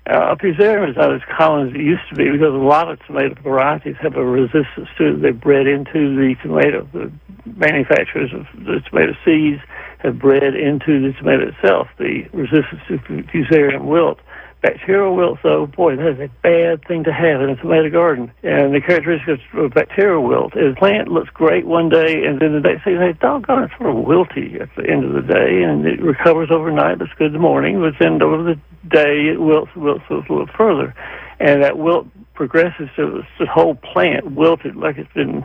Uh, 0.07 0.35
fusarium 0.37 0.91
is 0.91 0.97
not 0.97 1.13
as 1.13 1.21
common 1.37 1.69
as 1.69 1.75
it 1.75 1.81
used 1.81 2.03
to 2.11 2.15
be 2.15 2.31
because 2.31 2.55
a 2.55 2.63
lot 2.63 2.91
of 2.91 3.05
tomato 3.07 3.35
varieties 3.43 3.97
have 4.01 4.15
a 4.17 4.25
resistance 4.25 4.89
to 4.99 5.15
it. 5.15 5.23
They're 5.23 5.33
bred 5.33 5.67
into 5.67 6.15
the 6.15 6.37
tomato. 6.41 6.89
The 6.93 7.11
manufacturers 7.47 8.31
of 8.33 8.47
the 8.65 8.81
tomato 8.89 9.15
seeds 9.25 9.61
have 10.01 10.19
bred 10.21 10.55
into 10.55 11.03
the 11.03 11.13
tomato 11.19 11.49
itself 11.49 11.89
the 11.99 12.29
resistance 12.33 12.83
to 12.89 12.99
fusarium 12.99 13.87
wilt. 13.87 14.21
Bacterial 14.63 15.17
wilt, 15.17 15.41
though, 15.43 15.67
boy, 15.67 15.97
that 15.97 16.07
is 16.07 16.21
a 16.21 16.31
bad 16.41 16.87
thing 16.87 17.03
to 17.03 17.13
have 17.13 17.43
in 17.43 17.51
a 17.51 17.57
tomato 17.57 17.91
garden. 17.91 18.33
And 18.45 18.73
the 18.73 18.81
characteristics 18.81 19.43
of 19.55 19.75
bacterial 19.75 20.23
wilt 20.23 20.57
is 20.57 20.77
plant 20.79 21.09
looks 21.09 21.31
great 21.31 21.67
one 21.67 21.89
day, 21.89 22.25
and 22.25 22.39
then 22.39 22.53
the 22.53 22.61
next 22.61 22.85
day, 22.85 22.95
they 22.95 23.13
doggone, 23.15 23.65
it's 23.65 23.77
sort 23.77 23.91
of 23.91 24.05
wilty 24.05 24.61
at 24.61 24.69
the 24.77 24.89
end 24.89 25.05
of 25.05 25.15
the 25.15 25.33
day, 25.33 25.65
and 25.65 25.85
it 25.85 26.01
recovers 26.01 26.51
overnight, 26.53 26.99
looks 26.99 27.13
good 27.19 27.29
in 27.29 27.33
the 27.33 27.39
morning, 27.41 27.81
but 27.81 27.95
then 27.99 28.23
over 28.23 28.45
the 28.45 28.55
day, 28.89 29.31
it 29.33 29.41
wilts, 29.41 29.75
wilts 29.75 30.05
a 30.09 30.15
little 30.15 30.47
further. 30.57 30.95
And 31.41 31.61
that 31.65 31.77
wilt 31.77 32.07
progresses 32.35 32.89
to 32.95 33.23
the 33.41 33.47
whole 33.47 33.75
plant 33.75 34.31
wilted 34.31 34.77
like 34.77 34.97
it's 34.97 35.13
been 35.13 35.45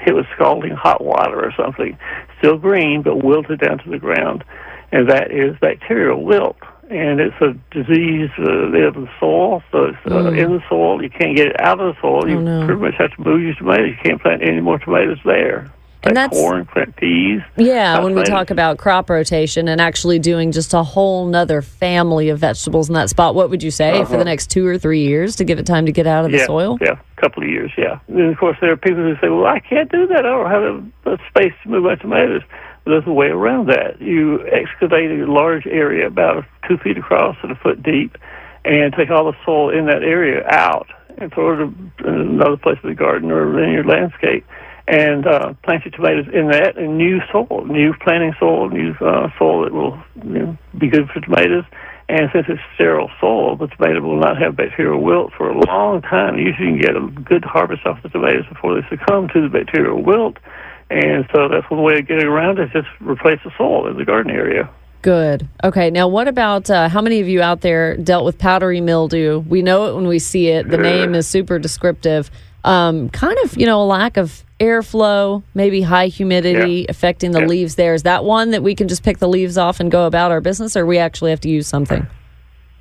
hit 0.00 0.14
with 0.14 0.26
scalding 0.34 0.72
hot 0.72 1.04
water 1.04 1.40
or 1.40 1.52
something. 1.56 1.96
Still 2.38 2.58
green, 2.58 3.02
but 3.02 3.22
wilted 3.22 3.60
down 3.60 3.78
to 3.78 3.90
the 3.90 3.98
ground. 3.98 4.42
And 4.90 5.08
that 5.08 5.30
is 5.30 5.56
bacterial 5.60 6.24
wilt. 6.24 6.58
And 6.90 7.20
it's 7.20 7.36
a 7.40 7.52
disease 7.70 8.30
uh, 8.38 8.66
in 8.66 8.72
the 8.72 9.08
soil, 9.20 9.62
so 9.70 9.84
it's 9.84 9.98
uh, 10.10 10.32
in 10.32 10.50
the 10.56 10.62
soil. 10.68 11.00
You 11.00 11.08
can't 11.08 11.36
get 11.36 11.46
it 11.48 11.60
out 11.60 11.78
of 11.80 11.94
the 11.94 12.00
soil. 12.00 12.28
You 12.28 12.38
Oh, 12.38 12.40
no. 12.40 12.66
pretty 12.66 12.80
much 12.80 12.94
have 12.98 13.14
to 13.14 13.20
move 13.22 13.42
your 13.42 13.54
tomatoes. 13.54 13.90
You 13.90 13.96
can't 14.02 14.20
plant 14.20 14.42
any 14.42 14.60
more 14.60 14.78
tomatoes 14.80 15.18
there. 15.24 15.70
And 16.02 16.16
that's- 16.16 16.36
corn, 16.40 16.64
plant 16.64 16.96
peas. 16.96 17.42
Yeah, 17.56 18.00
when 18.02 18.14
we 18.16 18.22
talk 18.24 18.50
about 18.50 18.78
crop 18.78 19.08
rotation 19.10 19.68
and 19.68 19.80
actually 19.82 20.18
doing 20.18 20.50
just 20.50 20.72
a 20.74 20.82
whole 20.82 21.26
nother 21.26 21.60
family 21.62 22.30
of 22.30 22.38
vegetables 22.40 22.88
in 22.88 22.94
that 22.94 23.10
spot, 23.10 23.34
what 23.36 23.50
would 23.50 23.62
you 23.62 23.70
say 23.70 24.02
for 24.06 24.16
the 24.16 24.24
next 24.24 24.48
two 24.50 24.66
or 24.66 24.76
three 24.78 25.02
years 25.02 25.36
to 25.36 25.44
give 25.44 25.58
it 25.58 25.66
time 25.66 25.84
to 25.86 25.92
get 25.92 26.06
out 26.08 26.24
of 26.24 26.30
the 26.32 26.38
Uh-huh. 26.38 26.42
yeah, 26.42 26.46
soil? 26.46 26.78
Yeah, 26.80 26.92
a 27.16 27.20
couple 27.20 27.42
of 27.44 27.50
years, 27.50 27.70
yeah. 27.78 27.98
And 28.08 28.32
of 28.32 28.38
course, 28.38 28.56
there 28.62 28.72
are 28.72 28.76
people 28.78 29.02
who 29.02 29.14
say, 29.20 29.28
well, 29.28 29.44
I 29.46 29.60
can't 29.60 29.92
do 29.92 30.06
that. 30.08 30.20
I 30.24 30.30
don't 30.30 30.50
have 30.50 30.62
a 30.62 30.82
the 31.04 31.18
space 31.28 31.52
to 31.62 31.68
move 31.68 31.84
my 31.84 31.94
tomatoes. 31.96 32.42
There's 32.84 33.06
a 33.06 33.12
way 33.12 33.28
around 33.28 33.68
that. 33.68 34.00
You 34.00 34.46
excavate 34.48 35.10
a 35.10 35.30
large 35.30 35.66
area, 35.66 36.06
about 36.06 36.44
two 36.68 36.78
feet 36.78 36.98
across 36.98 37.36
and 37.42 37.52
a 37.52 37.56
foot 37.56 37.82
deep, 37.82 38.16
and 38.64 38.92
take 38.94 39.10
all 39.10 39.24
the 39.30 39.36
soil 39.44 39.70
in 39.70 39.86
that 39.86 40.02
area 40.02 40.46
out 40.48 40.88
and 41.18 41.32
throw 41.32 41.52
it 41.52 41.62
in 41.62 41.92
another 42.04 42.56
place 42.56 42.78
in 42.82 42.88
the 42.88 42.94
garden 42.94 43.30
or 43.30 43.62
in 43.62 43.72
your 43.72 43.84
landscape 43.84 44.44
and 44.90 45.26
uh, 45.26 45.54
plant 45.62 45.84
your 45.84 45.92
tomatoes 45.92 46.26
in 46.34 46.48
that 46.48 46.76
and 46.76 46.98
new 46.98 47.20
soil, 47.30 47.64
new 47.66 47.94
planting 48.02 48.34
soil, 48.40 48.68
new 48.68 48.92
uh, 49.00 49.28
soil 49.38 49.62
that 49.62 49.72
will 49.72 50.02
you 50.24 50.30
know, 50.30 50.58
be 50.78 50.88
good 50.88 51.08
for 51.08 51.20
tomatoes. 51.20 51.64
And 52.08 52.28
since 52.32 52.46
it's 52.48 52.60
sterile 52.74 53.10
soil, 53.20 53.54
the 53.54 53.68
tomato 53.68 54.00
will 54.00 54.18
not 54.18 54.36
have 54.42 54.56
bacterial 54.56 55.00
wilt 55.00 55.32
for 55.36 55.48
a 55.48 55.56
long 55.66 56.02
time. 56.02 56.38
Usually, 56.38 56.66
you 56.66 56.72
can 56.72 56.80
get 56.80 56.96
a 56.96 57.06
good 57.22 57.44
harvest 57.44 57.86
off 57.86 58.02
the 58.02 58.08
tomatoes 58.08 58.46
before 58.48 58.74
they 58.74 58.88
succumb 58.88 59.28
to 59.28 59.40
the 59.40 59.48
bacterial 59.48 60.02
wilt. 60.02 60.38
And 60.90 61.24
so 61.32 61.48
that's 61.48 61.68
one 61.70 61.82
way 61.82 61.98
of 61.98 62.06
getting 62.08 62.26
around 62.26 62.58
is 62.58 62.68
Just 62.72 62.88
replace 63.00 63.38
the 63.44 63.50
soil 63.56 63.86
in 63.86 63.96
the 63.96 64.04
garden 64.04 64.32
area. 64.32 64.68
Good. 65.02 65.48
Okay. 65.64 65.90
Now, 65.90 66.08
what 66.08 66.28
about 66.28 66.68
uh, 66.68 66.88
how 66.88 67.00
many 67.00 67.20
of 67.20 67.28
you 67.28 67.40
out 67.40 67.62
there 67.62 67.96
dealt 67.96 68.24
with 68.24 68.38
powdery 68.38 68.80
mildew? 68.82 69.38
We 69.38 69.62
know 69.62 69.86
it 69.86 69.94
when 69.94 70.06
we 70.06 70.18
see 70.18 70.48
it. 70.48 70.68
The 70.68 70.76
name 70.76 71.14
is 71.14 71.26
super 71.26 71.58
descriptive. 71.58 72.30
Um, 72.64 73.08
kind 73.08 73.38
of, 73.44 73.56
you 73.56 73.64
know, 73.64 73.80
a 73.80 73.86
lack 73.86 74.18
of 74.18 74.44
airflow, 74.58 75.42
maybe 75.54 75.80
high 75.80 76.08
humidity 76.08 76.80
Yeah. 76.80 76.86
affecting 76.90 77.30
the 77.30 77.40
Yeah. 77.40 77.46
leaves 77.46 77.76
there. 77.76 77.94
Is 77.94 78.02
that 78.02 78.24
one 78.24 78.50
that 78.50 78.62
we 78.62 78.74
can 78.74 78.88
just 78.88 79.02
pick 79.02 79.18
the 79.18 79.28
leaves 79.28 79.56
off 79.56 79.80
and 79.80 79.90
go 79.90 80.04
about 80.04 80.32
our 80.32 80.42
business, 80.42 80.76
or 80.76 80.84
we 80.84 80.98
actually 80.98 81.30
have 81.30 81.40
to 81.40 81.48
use 81.48 81.66
something? 81.66 82.06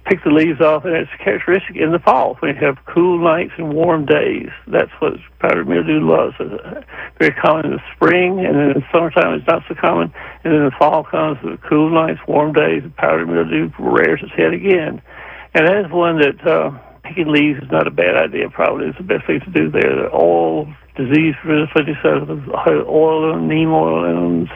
Pick 0.06 0.24
the 0.24 0.30
leaves 0.30 0.62
off, 0.62 0.86
and 0.86 0.96
it's 0.96 1.12
characteristic 1.24 1.76
in 1.76 1.92
the 1.92 2.00
fall 2.00 2.36
when 2.40 2.56
you 2.56 2.66
have 2.66 2.78
cool 2.86 3.22
nights 3.22 3.52
and 3.58 3.74
warm 3.74 4.06
days. 4.06 4.50
That's 4.68 4.92
what 5.00 5.14
powdered 5.40 5.68
mildew 5.68 6.00
loves. 6.02 6.36
It's 6.40 6.54
uh, 6.64 6.82
very 7.20 7.34
common 7.34 7.66
in 7.66 7.72
the 7.74 7.84
spring, 7.96 8.46
and 8.46 8.56
then 8.56 8.72
in 8.72 8.80
the 8.82 8.88
summertime 8.92 9.34
it's 9.34 9.48
not 9.48 9.64
so 9.68 9.76
common. 9.76 10.14
And 10.44 10.54
then 10.54 10.66
the 10.66 10.76
fall 10.78 11.04
comes 11.04 11.38
with 11.44 11.62
cool 11.68 11.90
nights, 11.90 12.20
warm 12.28 12.54
days, 12.54 12.84
and 12.84 12.96
powdered 12.96 13.28
mildew 13.28 13.70
rears 13.78 14.22
its 14.24 14.34
head 14.34 14.54
again. 14.54 15.02
And 15.54 15.68
that 15.68 15.86
is 15.86 15.92
one 15.92 16.20
that 16.20 16.46
uh, 16.48 16.72
picking 17.04 17.28
leaves 17.28 17.62
is 17.62 17.72
not 17.72 17.88
a 17.88 17.92
bad 17.92 18.16
idea. 18.16 18.50
Probably 18.50 18.88
is 18.88 18.96
the 18.98 19.04
best 19.04 19.26
thing 19.28 19.42
to 19.42 19.52
do 19.52 19.70
there. 19.70 19.96
The 19.96 20.10
oil, 20.14 20.68
disease 20.96 21.36
resistant 21.46 22.50
oil 22.88 23.34
and 23.34 23.48
neem 23.48 23.72
oil 23.72 24.06
and 24.06 24.50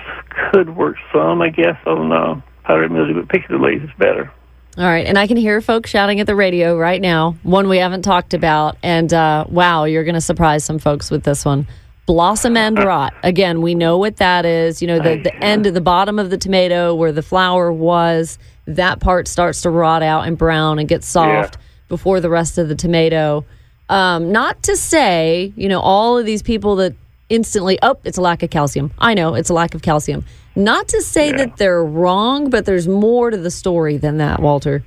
could 0.51 0.75
work 0.75 0.97
some, 1.13 1.41
I 1.41 1.49
guess, 1.49 1.77
on 1.85 2.11
uh, 2.11 2.41
powdered 2.63 2.91
mildew, 2.91 3.21
but 3.21 3.29
picking 3.29 3.57
the 3.57 3.63
leaves 3.63 3.83
is 3.83 3.89
better. 3.97 4.31
All 4.75 4.85
right, 4.85 5.05
and 5.05 5.19
I 5.19 5.27
can 5.27 5.37
hear 5.37 5.61
folks 5.61 5.91
shouting 5.91 6.19
at 6.19 6.25
the 6.25 6.35
radio 6.35 6.75
right 6.75 6.99
now. 6.99 7.35
One 7.43 7.69
we 7.69 7.77
haven't 7.77 8.01
talked 8.01 8.33
about, 8.33 8.75
and 8.81 9.13
uh, 9.13 9.45
wow, 9.47 9.83
you're 9.83 10.03
going 10.03 10.15
to 10.15 10.21
surprise 10.21 10.65
some 10.65 10.79
folks 10.79 11.11
with 11.11 11.21
this 11.21 11.45
one. 11.45 11.67
Blossom 12.07 12.57
end 12.57 12.79
rot. 12.83 13.13
Again, 13.21 13.61
we 13.61 13.75
know 13.75 13.99
what 13.99 14.17
that 14.17 14.45
is. 14.45 14.81
You 14.81 14.87
know, 14.87 14.97
the, 14.97 15.21
the 15.21 15.35
end 15.43 15.67
of 15.67 15.75
the 15.75 15.81
bottom 15.81 16.17
of 16.17 16.31
the 16.31 16.39
tomato 16.39 16.95
where 16.95 17.11
the 17.11 17.21
flower 17.21 17.71
was, 17.71 18.39
that 18.65 18.99
part 18.99 19.27
starts 19.27 19.61
to 19.61 19.69
rot 19.69 20.01
out 20.01 20.25
and 20.25 20.39
brown 20.39 20.79
and 20.79 20.89
get 20.89 21.03
soft 21.03 21.57
before 21.87 22.19
the 22.19 22.29
rest 22.31 22.57
of 22.57 22.67
the 22.67 22.75
tomato. 22.75 23.45
Um, 23.89 24.31
not 24.31 24.63
to 24.63 24.75
say, 24.75 25.53
you 25.55 25.69
know, 25.69 25.81
all 25.81 26.17
of 26.17 26.25
these 26.25 26.41
people 26.41 26.77
that 26.77 26.95
instantly, 27.29 27.77
oh, 27.83 27.99
it's 28.05 28.17
a 28.17 28.21
lack 28.21 28.41
of 28.41 28.49
calcium. 28.49 28.91
I 28.97 29.13
know 29.13 29.35
it's 29.35 29.51
a 29.51 29.53
lack 29.53 29.75
of 29.75 29.83
calcium. 29.83 30.25
Not 30.55 30.87
to 30.89 31.01
say 31.01 31.31
that 31.31 31.57
they're 31.57 31.83
wrong, 31.83 32.49
but 32.49 32.65
there's 32.65 32.87
more 32.87 33.31
to 33.31 33.37
the 33.37 33.51
story 33.51 33.97
than 33.97 34.17
that, 34.17 34.39
Walter. 34.39 34.83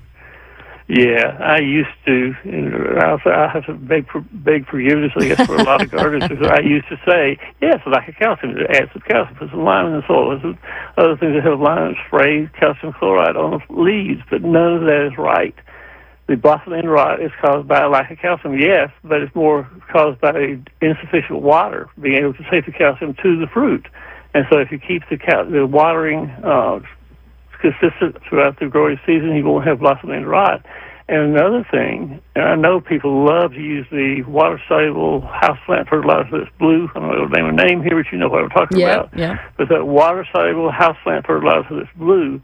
Yeah, 0.89 1.37
I 1.41 1.59
used 1.59 1.91
to. 2.07 2.33
And 2.45 2.99
I 3.01 3.17
I 3.27 3.49
have 3.53 3.67
to 3.67 3.75
beg 3.75 4.09
for 4.09 4.21
beg 4.21 4.69
forgiveness, 4.69 5.11
I 5.17 5.29
guess, 5.29 5.45
for 5.45 5.57
a 5.57 5.65
lot 5.65 5.83
of 5.83 5.91
gardeners. 5.97 6.39
I 6.49 6.61
used 6.61 6.89
to 6.89 6.97
say, 7.05 7.39
yes, 7.61 7.81
lack 7.87 8.09
of 8.09 8.15
calcium. 8.15 8.57
Add 8.71 8.91
some 8.93 9.03
calcium, 9.03 9.37
put 9.37 9.51
some 9.51 9.65
lime 9.65 9.87
in 9.87 9.93
the 9.95 10.07
soil. 10.07 10.39
There's 10.39 10.55
other 10.97 11.17
things 11.17 11.35
that 11.35 11.43
have 11.45 11.59
lime, 11.59 11.97
spray 12.07 12.49
calcium 12.59 12.93
chloride 12.93 13.37
on 13.37 13.61
the 13.69 13.83
leaves, 13.83 14.23
but 14.31 14.43
none 14.43 14.75
of 14.75 14.81
that 14.83 15.09
is 15.11 15.19
right. 15.19 15.55
The 16.29 16.37
blossom 16.37 16.73
end 16.73 16.91
rot 16.91 17.21
is 17.21 17.31
caused 17.41 17.67
by 17.67 17.83
a 17.83 17.89
lack 17.89 18.11
of 18.11 18.19
calcium, 18.19 18.59
yes, 18.59 18.91
but 19.03 19.23
it's 19.23 19.35
more 19.35 19.69
caused 19.93 20.21
by 20.21 20.59
insufficient 20.81 21.41
water, 21.41 21.89
being 22.01 22.17
able 22.17 22.35
to 22.35 22.51
take 22.51 22.67
the 22.67 22.73
calcium 22.73 23.15
to 23.23 23.39
the 23.39 23.47
fruit. 23.53 23.87
And 24.37 24.45
so, 24.51 24.59
if 24.59 24.71
you 24.71 24.79
keep 24.79 25.03
the 25.09 25.17
cal- 25.17 25.51
the 25.51 25.67
watering 25.67 26.29
uh, 26.45 26.81
consistent 27.59 28.17
throughout 28.29 28.61
the 28.61 28.67
growing 28.67 29.01
season, 29.07 29.35
you 29.35 29.43
won't 29.45 29.67
have 29.67 29.79
blossom 29.79 30.11
end 30.11 30.29
rot. 30.29 30.61
And 31.09 31.35
another 31.35 31.67
thing, 31.71 32.21
and 32.35 32.45
I 32.45 32.55
know 32.55 32.79
people 32.79 33.25
love 33.25 33.53
to 33.53 33.61
use 33.61 33.87
the 33.91 34.25
water 34.29 34.61
soluble 34.69 35.23
houseplant 35.23 35.89
fertilizer 35.89 36.29
that's 36.37 36.51
blue. 36.59 36.91
I 36.95 36.99
don't 36.99 37.09
know 37.09 37.27
the 37.27 37.35
name 37.35 37.47
of 37.47 37.55
name 37.55 37.83
here, 37.83 37.97
but 37.97 38.13
you 38.13 38.19
know 38.19 38.29
what 38.29 38.43
I'm 38.45 38.51
talking 38.51 38.79
Yeah, 38.79 39.05
about. 39.05 39.19
yeah. 39.19 39.39
But 39.57 39.71
that 39.71 39.87
water 39.87 40.29
soluble 40.31 40.71
houseplant 40.71 41.25
fertilizer 41.25 41.69
that's 41.71 41.97
blue 41.97 42.43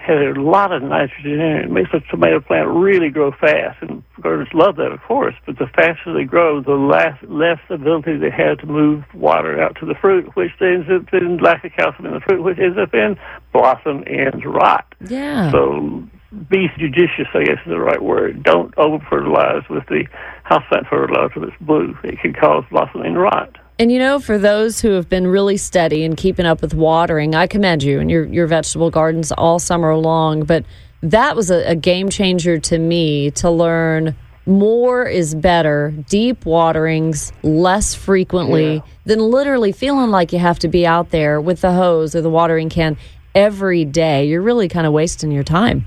has 0.00 0.36
a 0.36 0.40
lot 0.40 0.72
of 0.72 0.82
nitrogen 0.82 1.40
in 1.40 1.40
it. 1.40 1.64
It 1.66 1.70
makes 1.70 1.90
the 1.92 2.00
tomato 2.10 2.40
plant 2.40 2.68
really 2.68 3.10
grow 3.10 3.32
fast. 3.32 3.80
And 3.82 4.02
gardeners 4.20 4.48
love 4.54 4.76
that, 4.76 4.92
of 4.92 5.00
course. 5.02 5.34
But 5.46 5.58
the 5.58 5.66
faster 5.66 6.12
they 6.12 6.24
grow, 6.24 6.60
the 6.62 6.72
less, 6.72 7.16
less 7.28 7.60
ability 7.68 8.18
they 8.18 8.30
have 8.30 8.58
to 8.58 8.66
move 8.66 9.04
water 9.14 9.60
out 9.62 9.76
to 9.80 9.86
the 9.86 9.94
fruit, 9.94 10.34
which 10.36 10.50
ends 10.60 10.88
up 10.90 11.12
in 11.12 11.38
lack 11.38 11.64
of 11.64 11.72
calcium 11.72 12.06
in 12.06 12.14
the 12.14 12.20
fruit, 12.20 12.42
which 12.42 12.58
ends 12.58 12.78
up 12.78 12.94
in 12.94 13.16
blossom 13.52 14.04
ends 14.06 14.44
rot. 14.44 14.86
Yeah. 15.06 15.50
So 15.52 16.02
be 16.48 16.68
judicious, 16.78 17.26
I 17.34 17.44
guess 17.44 17.58
is 17.64 17.70
the 17.70 17.80
right 17.80 18.02
word. 18.02 18.42
Don't 18.42 18.76
over 18.78 19.04
fertilize 19.10 19.68
with 19.68 19.86
the 19.86 20.04
houseplant 20.48 20.88
fertilizer 20.88 21.40
that's 21.40 21.60
blue. 21.60 21.96
It 22.04 22.20
can 22.20 22.32
cause 22.32 22.64
blossom 22.70 23.02
end 23.02 23.20
rot. 23.20 23.56
And 23.80 23.90
you 23.90 23.98
know, 23.98 24.20
for 24.20 24.36
those 24.36 24.82
who 24.82 24.90
have 24.90 25.08
been 25.08 25.26
really 25.26 25.56
steady 25.56 26.04
and 26.04 26.14
keeping 26.14 26.44
up 26.44 26.60
with 26.60 26.74
watering, 26.74 27.34
I 27.34 27.46
commend 27.46 27.82
you 27.82 27.98
and 27.98 28.10
your 28.10 28.26
your 28.26 28.46
vegetable 28.46 28.90
gardens 28.90 29.32
all 29.32 29.58
summer 29.58 29.96
long. 29.96 30.44
But 30.44 30.66
that 31.02 31.34
was 31.34 31.50
a, 31.50 31.66
a 31.66 31.74
game 31.74 32.10
changer 32.10 32.58
to 32.58 32.78
me 32.78 33.30
to 33.30 33.50
learn 33.50 34.14
more 34.44 35.06
is 35.06 35.34
better, 35.34 35.94
deep 36.10 36.44
waterings 36.44 37.32
less 37.42 37.94
frequently 37.94 38.82
than 39.06 39.18
literally 39.18 39.72
feeling 39.72 40.10
like 40.10 40.34
you 40.34 40.40
have 40.40 40.58
to 40.58 40.68
be 40.68 40.86
out 40.86 41.08
there 41.08 41.40
with 41.40 41.62
the 41.62 41.72
hose 41.72 42.14
or 42.14 42.20
the 42.20 42.28
watering 42.28 42.68
can 42.68 42.98
every 43.34 43.86
day. 43.86 44.26
You're 44.26 44.42
really 44.42 44.68
kind 44.68 44.86
of 44.86 44.92
wasting 44.92 45.32
your 45.32 45.42
time. 45.42 45.86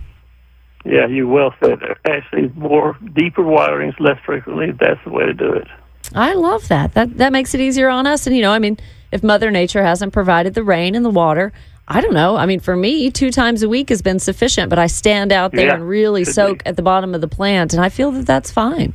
Yeah, 0.84 1.06
you 1.06 1.28
well 1.28 1.54
said. 1.64 1.78
Actually, 2.06 2.52
more 2.56 2.98
deeper 3.14 3.44
waterings 3.44 3.94
less 4.00 4.18
frequently. 4.26 4.72
That's 4.72 5.00
the 5.04 5.12
way 5.12 5.26
to 5.26 5.34
do 5.36 5.54
it. 5.54 5.68
I 6.14 6.34
love 6.34 6.68
that. 6.68 6.94
That 6.94 7.18
that 7.18 7.32
makes 7.32 7.54
it 7.54 7.62
easier 7.62 7.90
on 7.90 8.06
us. 8.08 8.28
And 8.28 8.36
you 8.36 8.42
know, 8.42 8.52
I 8.52 8.60
mean, 8.60 8.78
if 9.12 9.24
Mother 9.24 9.52
Nature 9.52 9.84
hasn't 9.84 10.14
provided 10.14 10.54
the 10.54 10.64
rain 10.64 10.96
and 10.96 11.04
the 11.06 11.10
water, 11.10 11.52
I 11.88 12.02
don't 12.02 12.14
know. 12.14 12.36
I 12.36 12.46
mean, 12.46 12.60
for 12.60 12.76
me, 12.76 13.10
two 13.12 13.32
times 13.32 13.64
a 13.64 13.70
week 13.70 13.90
has 13.90 14.02
been 14.02 14.20
sufficient. 14.20 14.70
But 14.70 14.80
I 14.80 14.88
stand 14.88 15.32
out 15.32 15.52
there 15.52 15.68
Yeah, 15.68 15.76
and 15.76 15.88
really 15.88 16.24
soak 16.26 16.64
be. 16.64 16.70
at 16.70 16.76
the 16.76 16.82
bottom 16.82 17.14
of 17.16 17.22
the 17.22 17.28
plant, 17.28 17.74
and 17.74 17.84
I 17.84 17.90
feel 17.90 18.12
that 18.12 18.26
that's 18.26 18.52
fine. 18.52 18.94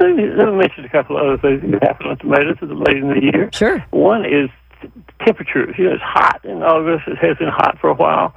Let 0.00 0.16
me, 0.16 0.24
let 0.34 0.46
me 0.48 0.52
mention 0.56 0.84
a 0.84 0.88
couple 0.88 1.16
of 1.18 1.22
other 1.26 1.38
things 1.38 1.70
that 1.72 1.82
happen 1.82 2.06
on 2.06 2.16
tomatoes 2.18 2.56
at 2.62 2.68
the 2.68 2.74
late 2.74 2.96
in 2.96 3.08
the 3.08 3.20
year. 3.22 3.50
Sure. 3.52 3.84
One 3.90 4.24
is 4.24 4.48
t- 4.80 4.88
temperatures. 5.24 5.74
You 5.78 5.84
know, 5.86 5.92
it's 5.92 6.02
hot 6.02 6.40
in 6.44 6.62
August. 6.62 7.06
It 7.06 7.18
has 7.18 7.36
been 7.36 7.48
hot 7.48 7.78
for 7.80 7.90
a 7.90 7.94
while. 7.94 8.34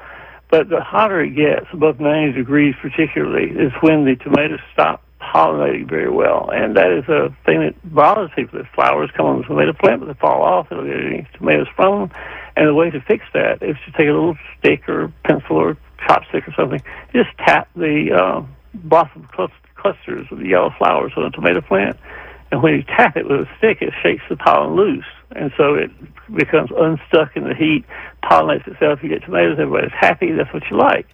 But 0.52 0.70
the 0.70 0.82
hotter 0.82 1.22
it 1.22 1.32
gets, 1.36 1.66
above 1.72 2.00
90 2.02 2.34
degrees 2.38 2.76
particularly, 2.82 3.50
is 3.52 3.72
when 3.82 4.04
the 4.06 4.16
tomatoes 4.18 4.60
stop 4.74 5.03
pollinating 5.34 5.90
very 5.90 6.10
well. 6.10 6.50
And 6.54 6.76
that 6.76 6.92
is 6.92 7.08
a 7.10 7.36
thing 7.46 7.62
that 7.62 7.76
bothers 7.84 8.32
people. 8.36 8.60
The 8.60 8.66
flowers 8.76 9.10
come 9.16 9.26
on 9.26 9.38
the 9.40 9.44
tomato 9.46 9.74
plant, 9.74 10.02
but 10.02 10.08
they 10.08 10.20
fall 10.20 10.44
off. 10.44 10.70
They 10.70 10.76
don't 10.76 10.88
get 10.88 11.00
any 11.00 11.28
tomatoes 11.34 11.68
from 11.76 12.10
them. 12.10 12.20
And 12.56 12.68
the 12.68 12.74
way 12.74 12.90
to 12.92 13.02
fix 13.02 13.26
that 13.34 13.64
is 13.64 13.76
to 13.86 13.92
take 13.92 14.08
a 14.08 14.14
little 14.14 14.38
stick 14.60 14.88
or 14.88 15.12
pencil 15.24 15.56
or 15.56 15.78
chopstick 16.00 16.48
or 16.48 16.54
something, 16.56 16.82
just 17.14 17.30
tap 17.40 17.68
the 17.76 18.12
uh, 18.12 18.44
blossom 18.74 19.28
clus- 19.32 19.50
clusters 19.76 20.28
of 20.32 20.40
the 20.40 20.48
yellow 20.48 20.74
flowers 20.78 21.14
on 21.18 21.26
a 21.26 21.32
tomato 21.32 21.62
plant. 21.62 21.98
And 22.52 22.62
when 22.62 22.74
you 22.76 22.84
tap 22.84 23.18
it 23.18 23.28
with 23.28 23.42
a 23.42 23.50
stick, 23.58 23.82
it 23.82 23.94
shakes 24.04 24.24
the 24.30 24.36
pollen 24.36 24.76
loose. 24.76 25.06
And 25.36 25.52
so 25.58 25.74
it 25.74 25.90
becomes 26.36 26.70
unstuck 26.78 27.36
in 27.36 27.46
the 27.46 27.56
heat, 27.56 27.86
pollinates 28.24 28.68
itself. 28.68 29.02
You 29.02 29.10
get 29.10 29.24
tomatoes, 29.24 29.58
everybody's 29.60 29.92
happy. 29.92 30.32
That's 30.32 30.54
what 30.54 30.64
you 30.70 30.78
like. 30.78 31.08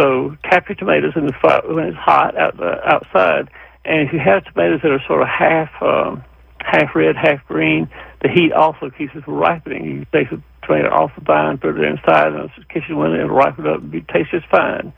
So 0.00 0.34
tap 0.44 0.66
your 0.68 0.76
tomatoes 0.76 1.12
in 1.14 1.26
the 1.26 1.34
fire 1.42 1.60
when 1.66 1.88
it's 1.88 1.96
hot 1.96 2.36
out 2.38 2.56
the, 2.56 2.80
outside. 2.86 3.50
And 3.84 4.00
if 4.00 4.14
you 4.14 4.18
have 4.18 4.44
tomatoes 4.44 4.80
that 4.82 4.90
are 4.90 5.02
sort 5.06 5.20
of 5.20 5.28
half 5.28 5.70
um, 5.82 6.24
half 6.60 6.94
red, 6.94 7.16
half 7.16 7.46
green, 7.46 7.90
the 8.22 8.28
heat 8.28 8.52
also 8.52 8.88
keeps 8.90 9.14
it 9.14 9.24
from 9.24 9.34
ripening. 9.34 9.84
You 9.84 10.06
take 10.12 10.30
the 10.30 10.42
tomato 10.62 10.88
off 10.88 11.12
the 11.16 11.20
vine, 11.20 11.58
put 11.58 11.78
it 11.78 11.84
inside 11.84 12.28
in 12.28 12.50
the 12.56 12.64
kitchen 12.72 12.96
window, 12.96 13.20
and 13.20 13.30
ripen 13.30 13.66
it 13.66 13.72
up. 13.72 13.82
It 13.92 14.08
tastes 14.08 14.30
just 14.30 14.46
fine. 14.46 14.92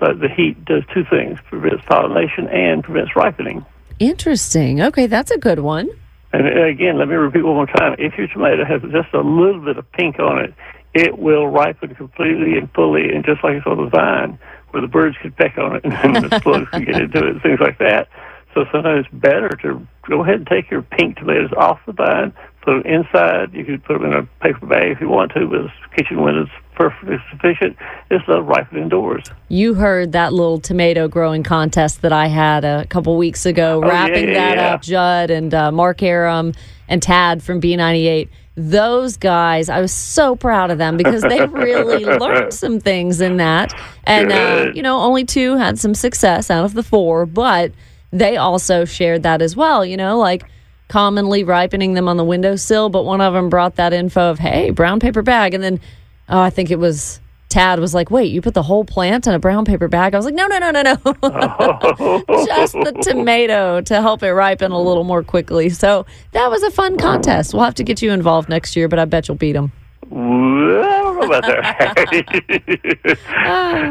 But 0.00 0.18
the 0.18 0.28
heat 0.28 0.64
does 0.64 0.82
two 0.92 1.04
things: 1.08 1.38
prevents 1.48 1.84
pollination 1.86 2.48
and 2.48 2.82
prevents 2.82 3.14
ripening. 3.14 3.64
Interesting. 4.00 4.82
Okay, 4.82 5.06
that's 5.06 5.30
a 5.30 5.38
good 5.38 5.60
one. 5.60 5.88
And 6.32 6.46
uh, 6.46 6.64
again, 6.64 6.98
let 6.98 7.08
me 7.08 7.14
repeat 7.14 7.42
one 7.42 7.54
more 7.54 7.66
time. 7.66 7.94
If 7.98 8.18
your 8.18 8.26
tomato 8.26 8.64
has 8.64 8.82
just 8.90 9.14
a 9.14 9.20
little 9.20 9.60
bit 9.64 9.78
of 9.78 9.90
pink 9.92 10.18
on 10.18 10.44
it, 10.44 10.54
it 10.98 11.18
will 11.18 11.46
ripen 11.46 11.94
completely 11.94 12.56
and 12.58 12.70
fully, 12.74 13.08
and 13.14 13.24
just 13.24 13.42
like 13.44 13.54
it's 13.56 13.66
on 13.66 13.76
the 13.84 13.88
vine, 13.90 14.38
where 14.70 14.80
the 14.82 14.88
birds 14.88 15.16
could 15.22 15.36
peck 15.36 15.56
on 15.58 15.76
it 15.76 15.84
and 15.84 16.16
the 16.16 16.40
slugs 16.40 16.68
could 16.70 16.86
get 16.86 17.00
into 17.00 17.26
it, 17.28 17.42
things 17.42 17.60
like 17.60 17.78
that. 17.78 18.08
So 18.54 18.64
sometimes 18.72 19.06
it's 19.06 19.14
better 19.14 19.50
to 19.62 19.86
go 20.08 20.22
ahead 20.22 20.36
and 20.36 20.46
take 20.46 20.70
your 20.70 20.82
pink 20.82 21.16
tomatoes 21.18 21.50
off 21.56 21.78
the 21.86 21.92
vine, 21.92 22.32
put 22.62 22.82
them 22.82 22.92
inside. 22.92 23.52
You 23.54 23.64
could 23.64 23.84
put 23.84 24.00
them 24.00 24.10
in 24.10 24.12
a 24.14 24.22
paper 24.42 24.66
bag 24.66 24.90
if 24.92 25.00
you 25.00 25.08
want 25.08 25.32
to, 25.34 25.46
but 25.46 25.62
the 25.62 25.70
kitchen 25.96 26.22
window's 26.22 26.48
perfectly 26.74 27.16
sufficient. 27.30 27.76
It's 28.10 28.24
uh, 28.28 28.42
ripen 28.42 28.78
indoors. 28.78 29.24
You 29.48 29.74
heard 29.74 30.12
that 30.12 30.32
little 30.32 30.58
tomato 30.60 31.08
growing 31.08 31.42
contest 31.42 32.02
that 32.02 32.12
I 32.12 32.26
had 32.28 32.64
a 32.64 32.86
couple 32.86 33.16
weeks 33.16 33.46
ago, 33.46 33.80
Oh, 33.82 33.86
yeah, 33.86 33.92
wrapping 33.92 34.28
yeah, 34.28 34.34
that 34.34 34.56
yeah. 34.56 34.74
up. 34.74 34.82
Judd 34.82 35.30
and 35.30 35.52
uh, 35.54 35.70
Mark 35.70 36.02
Arum 36.02 36.52
and 36.88 37.02
Tad 37.02 37.42
from 37.42 37.60
B98. 37.60 38.28
Those 38.60 39.16
guys, 39.16 39.68
I 39.68 39.80
was 39.80 39.92
so 39.92 40.34
proud 40.34 40.72
of 40.72 40.78
them 40.78 40.96
because 40.96 41.22
they 41.22 41.46
really 41.46 42.04
learned 42.18 42.52
some 42.52 42.80
things 42.80 43.20
in 43.20 43.36
that. 43.36 43.72
And, 44.02 44.32
uh, 44.32 44.72
you 44.74 44.82
know, 44.82 44.98
only 44.98 45.24
two 45.24 45.56
had 45.56 45.78
some 45.78 45.94
success 45.94 46.50
out 46.50 46.64
of 46.64 46.74
the 46.74 46.82
four, 46.82 47.24
but 47.24 47.70
they 48.10 48.36
also 48.36 48.84
shared 48.84 49.22
that 49.22 49.42
as 49.42 49.54
well, 49.54 49.84
you 49.84 49.96
know, 49.96 50.18
like 50.18 50.42
commonly 50.88 51.44
ripening 51.44 51.94
them 51.94 52.08
on 52.08 52.16
the 52.16 52.24
windowsill. 52.24 52.88
But 52.88 53.04
one 53.04 53.20
of 53.20 53.32
them 53.32 53.48
brought 53.48 53.76
that 53.76 53.92
info 53.92 54.30
of, 54.30 54.40
hey, 54.40 54.70
brown 54.70 54.98
paper 54.98 55.22
bag. 55.22 55.54
And 55.54 55.62
then, 55.62 55.78
oh, 56.28 56.40
I 56.40 56.50
think 56.50 56.72
it 56.72 56.80
was 56.80 57.20
Tad 57.48 57.80
was 57.80 57.94
like, 57.94 58.10
wait, 58.10 58.30
you 58.30 58.42
put 58.42 58.54
the 58.54 58.62
whole 58.62 58.84
plant 58.84 59.26
in 59.26 59.32
a 59.32 59.38
brown 59.38 59.64
paper 59.64 59.88
bag? 59.88 60.14
I 60.14 60.18
was 60.18 60.26
like, 60.26 60.34
no, 60.34 60.46
no, 60.46 60.58
no, 60.58 60.70
no, 60.70 60.82
no. 60.82 60.94
Just 62.46 62.74
the 62.74 62.98
tomato 63.02 63.80
to 63.80 64.02
help 64.02 64.22
it 64.22 64.32
ripen 64.32 64.70
a 64.70 64.80
little 64.80 65.04
more 65.04 65.22
quickly. 65.22 65.70
So 65.70 66.04
that 66.32 66.50
was 66.50 66.62
a 66.62 66.70
fun 66.70 66.98
contest. 66.98 67.54
We'll 67.54 67.64
have 67.64 67.74
to 67.76 67.84
get 67.84 68.02
you 68.02 68.12
involved 68.12 68.48
next 68.48 68.76
year, 68.76 68.88
but 68.88 68.98
I 68.98 69.06
bet 69.06 69.28
you'll 69.28 69.36
beat 69.36 69.52
them. 69.52 69.72
Well, 70.10 70.84
I 70.84 71.02
don't 71.02 71.16
know 71.20 71.26
about 71.26 71.42
that. 71.42 73.18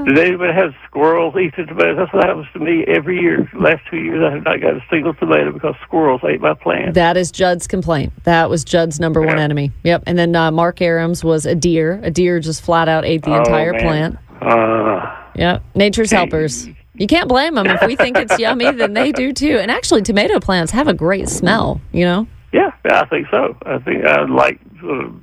Does 0.08 0.20
anybody 0.20 0.54
have 0.54 0.74
squirrels 0.88 1.36
eat 1.36 1.54
the 1.56 1.66
tomatoes? 1.66 1.98
That's 1.98 2.14
what 2.14 2.26
happens 2.26 2.48
to 2.54 2.60
me 2.60 2.84
every 2.88 3.20
year. 3.20 3.50
Last 3.54 3.82
two 3.90 3.98
years, 3.98 4.24
I 4.28 4.34
have 4.36 4.44
not 4.44 4.62
got 4.62 4.74
a 4.76 4.84
single 4.90 5.14
tomato 5.14 5.52
because 5.52 5.76
squirrels 5.84 6.22
ate 6.28 6.42
my 6.42 6.54
plant. 6.54 6.94
That 6.96 7.18
is 7.18 7.32
Judd's 7.32 7.68
complaint. 7.68 8.14
That 8.24 8.50
was 8.50 8.64
Judd's 8.64 9.00
number 9.00 9.22
one 9.22 9.38
enemy. 9.40 9.72
Yep. 9.84 10.04
And 10.08 10.18
then 10.18 10.36
uh, 10.36 10.52
Mark 10.52 10.82
Arum's 10.82 11.24
was 11.24 11.46
a 11.46 11.56
deer. 11.56 12.00
A 12.04 12.10
deer 12.12 12.40
just 12.40 12.62
flat 12.64 12.88
out 12.88 13.06
ate 13.06 13.24
the 13.24 13.32
Oh, 13.36 13.40
entire 13.40 13.74
man. 13.74 13.82
plant. 13.82 14.18
Uh, 14.42 15.14
Yep. 15.36 15.64
Nature's 15.76 16.10
helpers. 16.10 16.68
You 16.96 17.06
can't 17.06 17.28
blame 17.30 17.54
them. 17.54 17.68
If 17.68 17.86
we 17.86 17.96
think 17.96 18.18
it's 18.18 18.40
yummy, 18.40 18.72
then 18.72 18.94
they 18.94 19.12
do 19.12 19.32
too. 19.34 19.60
And 19.60 19.70
actually, 19.70 20.02
tomato 20.02 20.40
plants 20.40 20.72
have 20.72 20.88
a 20.88 20.96
great 20.96 21.30
smell, 21.30 21.80
you 21.92 22.06
know? 22.06 22.26
yeah, 22.52 22.72
yeah, 22.86 23.02
I 23.02 23.06
think 23.06 23.28
so. 23.30 23.56
I 23.68 23.78
think 23.78 24.04
I 24.04 24.24
like 24.26 24.60
sort 24.82 25.06
of 25.06 25.14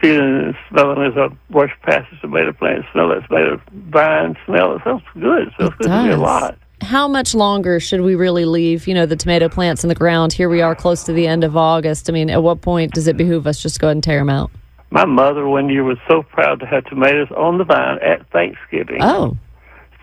feeling 0.00 0.46
and 0.46 0.54
smelling 0.68 1.02
as 1.10 1.16
I 1.16 1.28
brush 1.50 1.72
past 1.82 2.10
the 2.10 2.16
tomato 2.18 2.52
plant, 2.52 2.84
smell 2.92 3.08
that 3.08 3.26
tomato 3.28 3.60
vine 3.72 4.36
smell. 4.46 4.76
It 4.76 4.82
smells 4.82 5.02
good. 5.14 5.48
It 5.48 5.54
smells 5.56 5.72
It 5.72 5.78
good 5.78 5.88
to 5.88 6.02
me 6.04 6.10
a 6.10 6.16
lot. 6.16 6.58
How 6.82 7.06
much 7.06 7.34
longer 7.34 7.78
should 7.78 8.00
we 8.00 8.14
really 8.14 8.46
leave, 8.46 8.86
you 8.88 8.94
know, 8.94 9.04
the 9.04 9.16
tomato 9.16 9.48
plants 9.50 9.84
in 9.84 9.88
the 9.88 9.94
ground? 9.94 10.32
Here 10.32 10.48
we 10.48 10.62
are 10.62 10.74
close 10.74 11.04
to 11.04 11.12
the 11.12 11.26
end 11.26 11.44
of 11.44 11.54
August. 11.56 12.08
I 12.08 12.12
mean, 12.14 12.30
at 12.30 12.42
what 12.42 12.62
point 12.62 12.92
does 12.94 13.06
it 13.06 13.16
behoove 13.18 13.46
us 13.46 13.60
just 13.62 13.80
go 13.80 13.88
ahead 13.88 13.96
and 13.96 14.02
tear 14.02 14.18
them 14.20 14.30
out? 14.30 14.50
My 14.90 15.04
mother 15.04 15.46
one 15.46 15.68
year 15.68 15.84
was 15.84 15.98
so 16.08 16.22
proud 16.22 16.58
to 16.60 16.66
have 16.66 16.84
tomatoes 16.86 17.28
on 17.36 17.58
the 17.58 17.64
vine 17.64 17.98
at 18.02 18.28
Thanksgiving. 18.30 18.98
Oh, 19.02 19.36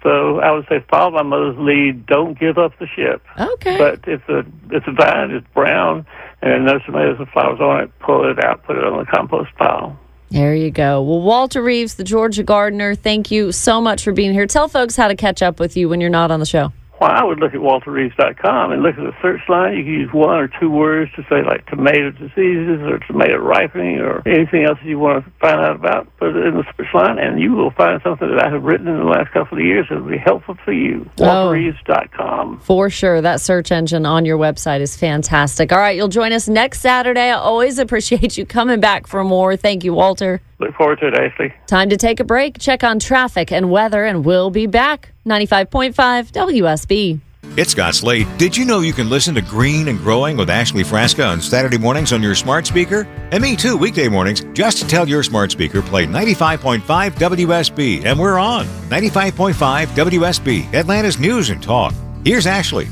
So 0.03 0.39
I 0.39 0.51
would 0.51 0.65
say 0.69 0.85
follow 0.89 1.11
my 1.11 1.23
mother's 1.23 1.57
lead. 1.57 2.05
Don't 2.05 2.39
give 2.39 2.57
up 2.59 2.77
the 2.79 2.87
ship. 2.87 3.21
okay. 3.37 3.77
But 3.77 4.07
if 4.07 4.25
the 4.27 4.45
if 4.69 4.85
the 4.85 4.91
vine 4.91 5.31
is 5.31 5.43
brown 5.55 6.05
and 6.41 6.51
then 6.51 6.65
no 6.65 6.79
tomatoes 6.85 7.17
and 7.19 7.27
flowers 7.29 7.59
on 7.59 7.81
it, 7.81 7.99
pull 7.99 8.29
it 8.29 8.43
out, 8.43 8.63
put 8.63 8.77
it 8.77 8.83
on 8.83 8.99
the 8.99 9.05
compost 9.05 9.49
pile. 9.57 9.97
There 10.29 10.53
you 10.53 10.71
go. 10.71 11.01
Well, 11.01 11.21
Walter 11.21 11.63
Reeves, 11.63 11.95
the 11.95 12.03
Georgia 12.03 12.43
gardener, 12.43 12.95
thank 12.95 13.31
you 13.31 13.51
so 13.51 13.79
much 13.79 14.03
for 14.03 14.11
being 14.11 14.33
here. 14.33 14.45
Tell 14.45 14.67
folks 14.67 14.95
how 14.95 15.07
to 15.07 15.15
catch 15.15 15.41
up 15.41 15.59
with 15.59 15.77
you 15.77 15.87
when 15.87 16.01
you're 16.01 16.09
not 16.09 16.31
on 16.31 16.39
the 16.39 16.45
show. 16.45 16.73
Well, 16.99 17.11
I 17.11 17.23
would 17.23 17.39
look 17.39 17.53
at 17.53 17.59
walterreeves.com 17.59 18.71
and 18.71 18.81
look 18.81 18.97
at 18.97 19.03
the 19.03 19.13
search 19.21 19.41
line. 19.47 19.77
You 19.77 19.83
can 19.83 19.93
use 19.93 20.13
one 20.13 20.37
or 20.37 20.47
two 20.47 20.69
words 20.69 21.11
to 21.15 21.23
say 21.29 21.43
like 21.43 21.65
tomato 21.67 22.11
diseases 22.11 22.81
or 22.81 22.99
tomato 22.99 23.37
ripening 23.37 23.99
or 23.99 24.27
anything 24.27 24.63
else 24.63 24.79
that 24.81 24.87
you 24.87 24.97
want 24.97 25.23
to 25.23 25.31
find 25.39 25.59
out 25.59 25.75
about. 25.75 26.07
Put 26.17 26.35
it 26.35 26.45
in 26.45 26.55
the 26.55 26.63
search 26.75 26.93
line, 26.93 27.19
and 27.19 27.39
you 27.39 27.53
will 27.53 27.71
find 27.71 28.01
something 28.03 28.27
that 28.29 28.45
I 28.45 28.49
have 28.49 28.63
written 28.63 28.87
in 28.87 28.97
the 28.97 29.05
last 29.05 29.31
couple 29.31 29.57
of 29.57 29.63
years 29.63 29.85
that 29.89 30.01
will 30.01 30.09
be 30.09 30.17
helpful 30.17 30.57
for 30.65 30.73
you. 30.73 31.09
Oh. 31.19 31.23
walterreeves.com. 31.23 32.61
For 32.61 32.89
sure. 32.89 33.21
That 33.21 33.41
search 33.41 33.71
engine 33.71 34.05
on 34.05 34.25
your 34.25 34.37
website 34.37 34.81
is 34.81 34.95
fantastic. 34.97 35.71
All 35.71 35.79
right, 35.79 35.95
you'll 35.95 36.07
join 36.07 36.31
us 36.33 36.47
next 36.47 36.81
Saturday. 36.81 37.29
I 37.29 37.31
always 37.31 37.77
appreciate 37.79 38.37
you 38.37 38.45
coming 38.45 38.79
back 38.79 39.07
for 39.07 39.23
more. 39.23 39.55
Thank 39.55 39.83
you, 39.83 39.93
Walter. 39.93 40.41
Look 40.59 40.75
forward 40.75 40.99
to 40.99 41.07
it, 41.07 41.13
Ashley. 41.13 41.53
Time 41.67 41.89
to 41.89 41.97
take 41.97 42.19
a 42.19 42.23
break, 42.23 42.57
check 42.59 42.83
on 42.83 42.99
traffic 42.99 43.51
and 43.51 43.69
weather, 43.69 44.05
and 44.05 44.25
we'll 44.25 44.49
be 44.49 44.65
back. 44.65 45.11
95.5 45.25 45.93
WSB. 46.31 47.19
It's 47.55 47.71
Scott 47.71 47.95
Slade. 47.95 48.27
Did 48.37 48.55
you 48.57 48.65
know 48.65 48.81
you 48.81 48.93
can 48.93 49.09
listen 49.09 49.33
to 49.35 49.41
Green 49.41 49.87
and 49.87 49.97
Growing 49.99 50.37
with 50.37 50.49
Ashley 50.49 50.83
Frasca 50.83 51.27
on 51.27 51.41
Saturday 51.41 51.77
mornings 51.77 52.11
on 52.13 52.21
your 52.21 52.35
smart 52.35 52.67
speaker? 52.67 53.07
And 53.31 53.41
me 53.41 53.55
too, 53.55 53.77
weekday 53.77 54.07
mornings. 54.07 54.41
Just 54.53 54.89
tell 54.89 55.07
your 55.07 55.23
smart 55.23 55.51
speaker, 55.51 55.81
play 55.81 56.05
95.5 56.05 56.81
WSB, 56.81 58.05
and 58.05 58.19
we're 58.19 58.37
on 58.37 58.65
95.5 58.89 59.87
WSB, 59.87 60.73
Atlanta's 60.73 61.19
News 61.19 61.49
and 61.49 61.61
Talk. 61.61 61.93
Here's 62.23 62.45
Ashley. 62.45 62.87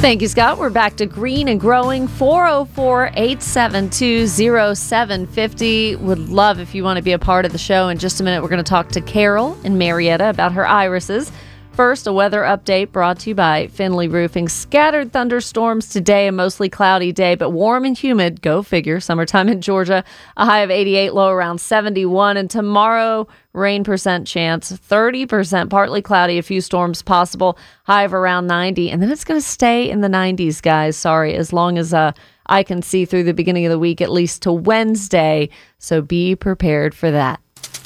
Thank 0.00 0.20
you, 0.20 0.28
Scott. 0.28 0.58
We're 0.58 0.68
back 0.68 0.96
to 0.96 1.06
green 1.06 1.48
and 1.48 1.58
growing 1.58 2.06
404 2.08 3.06
872 3.14 4.26
0750. 4.26 5.96
Would 5.96 6.28
love 6.28 6.60
if 6.60 6.74
you 6.74 6.84
want 6.84 6.98
to 6.98 7.02
be 7.02 7.12
a 7.12 7.18
part 7.18 7.46
of 7.46 7.52
the 7.52 7.58
show. 7.58 7.88
In 7.88 7.98
just 7.98 8.20
a 8.20 8.22
minute, 8.22 8.42
we're 8.42 8.50
going 8.50 8.62
to 8.62 8.68
talk 8.68 8.90
to 8.90 9.00
Carol 9.00 9.56
and 9.64 9.78
Marietta 9.78 10.28
about 10.28 10.52
her 10.52 10.66
irises. 10.66 11.32
First, 11.72 12.06
a 12.06 12.12
weather 12.12 12.42
update 12.42 12.92
brought 12.92 13.18
to 13.20 13.30
you 13.30 13.34
by 13.34 13.66
Finley 13.68 14.06
Roofing. 14.06 14.48
Scattered 14.48 15.12
thunderstorms 15.12 15.88
today, 15.88 16.28
a 16.28 16.32
mostly 16.32 16.68
cloudy 16.68 17.10
day, 17.10 17.34
but 17.34 17.50
warm 17.50 17.84
and 17.84 17.98
humid. 17.98 18.42
Go 18.42 18.62
figure. 18.62 19.00
Summertime 19.00 19.48
in 19.48 19.60
Georgia. 19.60 20.04
A 20.36 20.44
high 20.44 20.60
of 20.60 20.70
88, 20.70 21.14
low 21.14 21.30
around 21.30 21.60
71. 21.60 22.36
And 22.36 22.48
tomorrow, 22.48 23.26
rain 23.54 23.84
percent 23.84 24.26
chance 24.26 24.72
30%, 24.72 25.70
partly 25.70 26.02
cloudy, 26.02 26.36
a 26.38 26.42
few 26.42 26.60
storms 26.60 27.00
possible, 27.00 27.56
high 27.84 28.02
of 28.02 28.12
around 28.12 28.46
90. 28.46 28.90
And 28.90 29.00
then 29.00 29.10
it's 29.10 29.24
going 29.24 29.40
to 29.40 29.46
stay 29.46 29.88
in 29.88 30.00
the 30.02 30.08
90s, 30.08 30.60
guys. 30.60 30.96
Sorry, 30.96 31.34
as 31.34 31.52
long 31.52 31.78
as 31.78 31.94
uh, 31.94 32.12
I 32.46 32.62
can 32.62 32.82
see 32.82 33.04
through 33.04 33.24
the 33.24 33.32
beginning 33.32 33.64
of 33.64 33.70
the 33.70 33.78
week, 33.78 34.00
at 34.00 34.10
least 34.10 34.42
to 34.42 34.52
Wednesday. 34.52 35.48
So 35.78 36.02
be 36.02 36.36
prepared 36.36 36.94
for 36.94 37.10
that. 37.10 37.40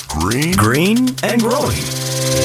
Green, 0.09 0.53
green 0.53 0.99
and 1.23 1.41
growing. 1.41 1.77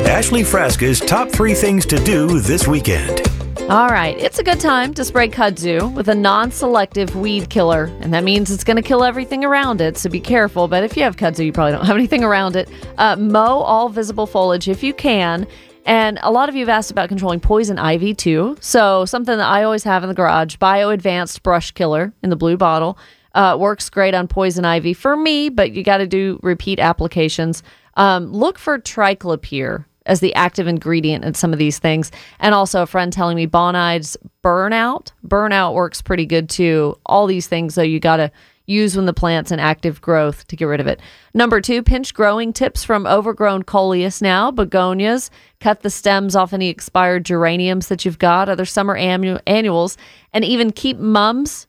Ashley 0.06 0.44
Frasca's 0.44 1.00
top 1.00 1.30
three 1.30 1.54
things 1.54 1.86
to 1.88 1.98
do 2.04 2.40
this 2.40 2.68
weekend. 2.68 3.23
All 3.70 3.88
right, 3.88 4.16
it's 4.20 4.40
a 4.40 4.44
good 4.44 4.60
time 4.60 4.94
to 4.94 5.06
spray 5.06 5.30
kudzu 5.30 5.92
with 5.96 6.10
a 6.10 6.14
non 6.14 6.52
selective 6.52 7.16
weed 7.16 7.50
killer, 7.50 7.86
and 8.02 8.14
that 8.14 8.26
means 8.26 8.52
it's 8.52 8.64
going 8.64 8.76
to 8.76 8.84
kill 8.84 9.06
everything 9.06 9.46
around 9.46 9.80
it, 9.80 9.98
so 9.98 10.10
be 10.10 10.20
careful. 10.20 10.68
But 10.68 10.84
if 10.84 10.98
you 10.98 11.04
have 11.04 11.16
kudzu, 11.16 11.46
you 11.46 11.54
probably 11.54 11.72
don't 11.72 11.86
have 11.86 11.96
anything 11.96 12.26
around 12.26 12.58
it. 12.58 12.70
Uh, 12.98 13.16
mow 13.16 13.62
all 13.62 13.88
visible 13.88 14.28
foliage 14.28 14.68
if 14.68 14.84
you 14.84 14.94
can. 14.94 15.48
And 15.86 16.20
a 16.24 16.32
lot 16.32 16.50
of 16.50 16.56
you 16.56 16.62
have 16.62 16.70
asked 16.70 16.92
about 16.92 17.08
controlling 17.08 17.40
poison 17.40 17.80
ivy 17.80 18.14
too. 18.14 18.58
So, 18.60 19.06
something 19.06 19.38
that 19.38 19.48
I 19.48 19.64
always 19.64 19.86
have 19.86 20.04
in 20.04 20.10
the 20.10 20.16
garage 20.16 20.58
Bio 20.58 20.90
Advanced 20.90 21.42
Brush 21.42 21.72
Killer 21.72 22.14
in 22.22 22.30
the 22.30 22.36
blue 22.36 22.58
bottle. 22.58 22.98
Uh, 23.34 23.58
works 23.60 23.90
great 23.90 24.14
on 24.14 24.28
poison 24.28 24.66
ivy 24.66 24.94
for 24.94 25.16
me, 25.16 25.48
but 25.48 25.72
you 25.72 25.84
got 25.84 25.98
to 25.98 26.08
do 26.08 26.38
repeat 26.44 26.80
applications. 26.80 27.64
Um, 27.96 28.32
look 28.32 28.60
for 28.60 28.78
triclopyr 28.78 29.86
as 30.06 30.20
the 30.20 30.34
active 30.36 30.68
ingredient 30.68 31.24
in 31.24 31.34
some 31.34 31.54
of 31.54 31.60
these 31.60 31.80
things. 31.80 32.12
And 32.40 32.54
also 32.54 32.82
a 32.82 32.88
friend 32.88 33.12
telling 33.12 33.36
me 33.36 33.46
Bonide's 33.46 34.18
burnout. 34.44 35.12
Burnout 35.26 35.74
works 35.74 36.02
pretty 36.02 36.26
good 36.26 36.50
too. 36.50 36.98
All 37.06 37.28
these 37.28 37.48
things 37.48 37.76
though 37.76 37.82
you 37.82 38.00
got 38.00 38.18
to 38.18 38.32
use 38.66 38.96
when 38.96 39.06
the 39.06 39.14
plant's 39.14 39.52
in 39.52 39.60
active 39.60 40.02
growth 40.02 40.48
to 40.48 40.56
get 40.56 40.66
rid 40.66 40.80
of 40.80 40.88
it. 40.88 41.00
Number 41.34 41.60
2, 41.60 41.84
pinch 41.84 42.14
growing 42.14 42.54
tips 42.54 42.84
from 42.84 43.06
overgrown 43.06 43.64
coleus 43.64 44.22
now, 44.22 44.52
begonias. 44.52 45.30
Cut 45.60 45.82
the 45.82 45.90
stems 45.90 46.36
off 46.36 46.54
any 46.54 46.70
expired 46.70 47.26
geraniums 47.26 47.90
that 47.90 48.06
you've 48.06 48.20
got, 48.20 48.48
other 48.50 48.66
summer 48.66 48.98
annu- 48.98 49.42
annuals, 49.46 49.98
and 50.32 50.46
even 50.46 50.72
keep 50.72 50.98
mums 50.98 51.68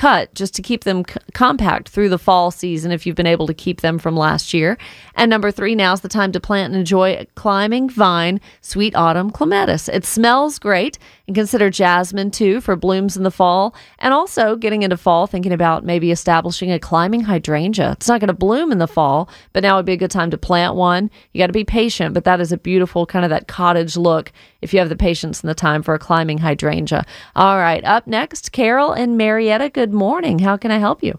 cut 0.00 0.34
just 0.34 0.54
to 0.54 0.62
keep 0.62 0.84
them 0.84 1.04
c- 1.06 1.16
compact 1.34 1.90
through 1.90 2.08
the 2.08 2.18
fall 2.18 2.50
season 2.50 2.90
if 2.90 3.04
you've 3.04 3.14
been 3.14 3.26
able 3.26 3.46
to 3.46 3.52
keep 3.52 3.82
them 3.82 3.98
from 3.98 4.16
last 4.16 4.54
year. 4.54 4.78
And 5.14 5.28
number 5.28 5.50
three, 5.50 5.74
now's 5.74 6.00
the 6.00 6.08
time 6.08 6.32
to 6.32 6.40
plant 6.40 6.72
and 6.72 6.80
enjoy 6.80 7.12
a 7.12 7.26
climbing 7.34 7.90
vine, 7.90 8.40
sweet 8.62 8.96
autumn 8.96 9.30
clematis. 9.30 9.90
It 9.90 10.06
smells 10.06 10.58
great 10.58 10.98
and 11.26 11.36
consider 11.36 11.68
jasmine 11.68 12.30
too 12.30 12.62
for 12.62 12.76
blooms 12.76 13.14
in 13.14 13.24
the 13.24 13.30
fall. 13.30 13.74
And 13.98 14.14
also 14.14 14.56
getting 14.56 14.80
into 14.82 14.96
fall, 14.96 15.26
thinking 15.26 15.52
about 15.52 15.84
maybe 15.84 16.10
establishing 16.10 16.72
a 16.72 16.78
climbing 16.78 17.20
hydrangea. 17.20 17.92
It's 17.92 18.08
not 18.08 18.20
going 18.20 18.28
to 18.28 18.32
bloom 18.32 18.72
in 18.72 18.78
the 18.78 18.88
fall, 18.88 19.28
but 19.52 19.62
now 19.62 19.76
would 19.76 19.84
be 19.84 19.92
a 19.92 19.98
good 19.98 20.10
time 20.10 20.30
to 20.30 20.38
plant 20.38 20.76
one. 20.76 21.10
You 21.34 21.40
got 21.40 21.48
to 21.48 21.52
be 21.52 21.64
patient, 21.64 22.14
but 22.14 22.24
that 22.24 22.40
is 22.40 22.52
a 22.52 22.56
beautiful 22.56 23.04
kind 23.04 23.26
of 23.26 23.28
that 23.28 23.48
cottage 23.48 23.98
look 23.98 24.32
if 24.62 24.72
you 24.72 24.78
have 24.78 24.88
the 24.88 24.96
patience 24.96 25.42
and 25.42 25.50
the 25.50 25.54
time 25.54 25.82
for 25.82 25.92
a 25.92 25.98
climbing 25.98 26.38
hydrangea. 26.38 27.04
All 27.36 27.58
right, 27.58 27.84
up 27.84 28.06
next, 28.06 28.50
Carol 28.52 28.92
and 28.92 29.18
Marietta. 29.18 29.68
Good 29.68 29.89
morning. 29.92 30.38
How 30.38 30.56
can 30.56 30.70
I 30.70 30.78
help 30.78 31.02
you? 31.02 31.18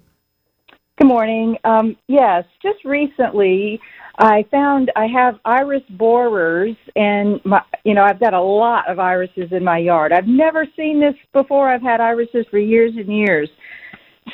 Good 0.97 1.07
morning. 1.07 1.57
Um, 1.63 1.95
yes, 2.07 2.45
just 2.61 2.83
recently 2.85 3.79
I 4.19 4.45
found 4.51 4.91
I 4.95 5.07
have 5.07 5.39
iris 5.45 5.83
borers, 5.91 6.75
and 6.95 7.43
my, 7.43 7.61
you 7.83 7.93
know 7.93 8.03
I've 8.03 8.19
got 8.19 8.33
a 8.33 8.41
lot 8.41 8.89
of 8.89 8.99
irises 8.99 9.51
in 9.51 9.63
my 9.63 9.79
yard. 9.79 10.11
I've 10.11 10.27
never 10.27 10.67
seen 10.75 10.99
this 10.99 11.15
before. 11.33 11.69
I've 11.69 11.81
had 11.81 12.01
irises 12.01 12.45
for 12.51 12.59
years 12.59 12.93
and 12.95 13.07
years. 13.07 13.49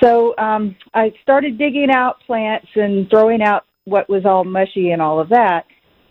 so 0.01 0.35
um, 0.37 0.75
I 0.93 1.13
started 1.21 1.57
digging 1.57 1.89
out 1.89 2.19
plants 2.25 2.67
and 2.75 3.09
throwing 3.09 3.41
out 3.41 3.63
what 3.85 4.09
was 4.09 4.25
all 4.25 4.43
mushy 4.43 4.91
and 4.91 5.01
all 5.01 5.19
of 5.21 5.29
that. 5.29 5.65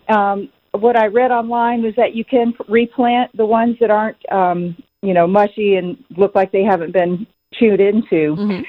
Um, 0.09 0.49
what 0.71 0.97
I 0.97 1.05
read 1.05 1.31
online 1.31 1.83
was 1.83 1.93
that 1.97 2.15
you 2.15 2.25
can 2.25 2.53
replant 2.67 3.35
the 3.37 3.45
ones 3.45 3.77
that 3.79 3.91
aren't, 3.91 4.17
um, 4.31 4.75
you 5.01 5.13
know, 5.13 5.27
mushy 5.27 5.75
and 5.75 6.03
look 6.17 6.33
like 6.33 6.51
they 6.51 6.63
haven't 6.63 6.93
been 6.93 7.27
chewed 7.59 7.79
into. 7.79 8.35
Mm-hmm. 8.35 8.61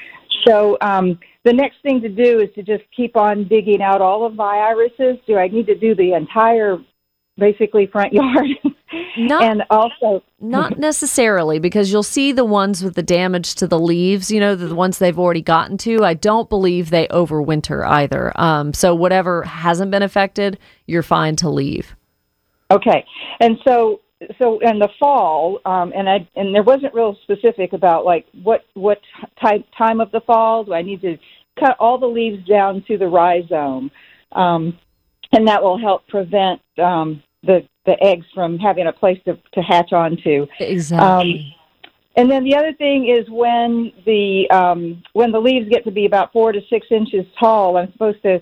So 0.47 0.77
um, 0.81 1.19
the 1.43 1.53
next 1.53 1.81
thing 1.81 2.01
to 2.01 2.09
do 2.09 2.39
is 2.39 2.49
to 2.55 2.63
just 2.63 2.83
keep 2.95 3.15
on 3.15 3.47
digging 3.47 3.81
out 3.81 4.01
all 4.01 4.25
of 4.25 4.35
my 4.35 4.57
irises. 4.57 5.17
Do 5.27 5.37
I 5.37 5.47
need 5.47 5.67
to 5.67 5.75
do 5.75 5.95
the 5.95 6.13
entire, 6.13 6.77
basically 7.37 7.87
front 7.87 8.13
yard? 8.13 8.47
Not 9.17 9.43
and 9.43 9.63
also, 9.69 10.23
Not 10.39 10.79
necessarily, 10.79 11.59
because 11.59 11.91
you'll 11.91 12.03
see 12.03 12.31
the 12.31 12.45
ones 12.45 12.83
with 12.83 12.95
the 12.95 13.03
damage 13.03 13.55
to 13.55 13.67
the 13.67 13.79
leaves, 13.79 14.31
you 14.31 14.39
know, 14.39 14.55
the 14.55 14.73
ones 14.73 14.97
they've 14.97 15.17
already 15.17 15.41
gotten 15.41 15.77
to. 15.79 16.03
I 16.03 16.13
don't 16.15 16.49
believe 16.49 16.89
they 16.89 17.07
overwinter 17.07 17.85
either. 17.85 18.31
Um, 18.39 18.73
so 18.73 18.95
whatever 18.95 19.43
hasn't 19.43 19.91
been 19.91 20.01
affected, 20.01 20.57
you're 20.87 21.03
fine 21.03 21.35
to 21.37 21.49
leave. 21.49 21.95
Okay, 22.71 23.05
and 23.39 23.57
so 23.67 24.01
so 24.37 24.59
in 24.59 24.79
the 24.79 24.89
fall, 24.99 25.59
um, 25.65 25.93
and 25.95 26.09
I 26.09 26.27
and 26.35 26.53
there 26.53 26.63
wasn't 26.63 26.93
real 26.93 27.17
specific 27.23 27.73
about 27.73 28.05
like 28.05 28.25
what 28.43 28.65
what 28.73 28.99
type 29.41 29.65
time 29.77 30.01
of 30.01 30.11
the 30.11 30.21
fall 30.21 30.63
do 30.63 30.73
I 30.73 30.81
need 30.81 31.01
to 31.01 31.17
cut 31.59 31.77
all 31.79 31.97
the 31.97 32.07
leaves 32.07 32.45
down 32.47 32.83
to 32.87 32.97
the 32.97 33.07
rhizome, 33.07 33.91
um, 34.33 34.77
and 35.31 35.47
that 35.47 35.63
will 35.63 35.77
help 35.77 36.07
prevent 36.07 36.61
um, 36.77 37.23
the 37.43 37.67
the 37.85 38.01
eggs 38.03 38.25
from 38.33 38.57
having 38.57 38.87
a 38.87 38.93
place 38.93 39.19
to 39.25 39.37
to 39.53 39.61
hatch 39.61 39.93
onto. 39.93 40.47
Exactly. 40.59 41.55
And 42.15 42.29
then 42.29 42.43
the 42.43 42.55
other 42.55 42.73
thing 42.73 43.07
is 43.07 43.29
when 43.29 43.93
the 44.05 44.49
um, 44.51 45.01
when 45.13 45.31
the 45.31 45.39
leaves 45.39 45.69
get 45.69 45.85
to 45.85 45.91
be 45.91 46.05
about 46.05 46.33
four 46.33 46.51
to 46.51 46.59
six 46.69 46.87
inches 46.91 47.25
tall, 47.39 47.77
I'm 47.77 47.91
supposed 47.93 48.21
to, 48.23 48.41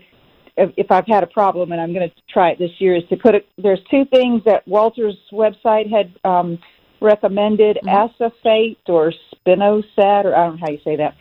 if 0.57 0.71
if 0.75 0.91
I've 0.91 1.07
had 1.07 1.23
a 1.23 1.27
problem, 1.27 1.71
and 1.71 1.79
I'm 1.79 1.93
going 1.93 2.09
to 2.09 2.15
try 2.27 2.49
it 2.49 2.59
this 2.59 2.71
year, 2.79 2.95
is 2.95 3.03
to 3.09 3.15
put 3.15 3.35
it. 3.35 3.47
There's 3.57 3.79
two 3.89 4.05
things 4.05 4.43
that 4.45 4.67
Walter's 4.67 5.17
website 5.31 5.89
had 5.89 6.13
um, 6.23 6.59
recommended: 6.99 7.79
acephate 7.87 8.79
or 8.87 9.13
spinosad, 9.35 10.25
or 10.25 10.35
I 10.35 10.47
don't 10.47 10.59
know 10.59 10.65
how 10.65 10.71
you 10.71 10.79
say 10.83 10.95
that. 10.97 11.15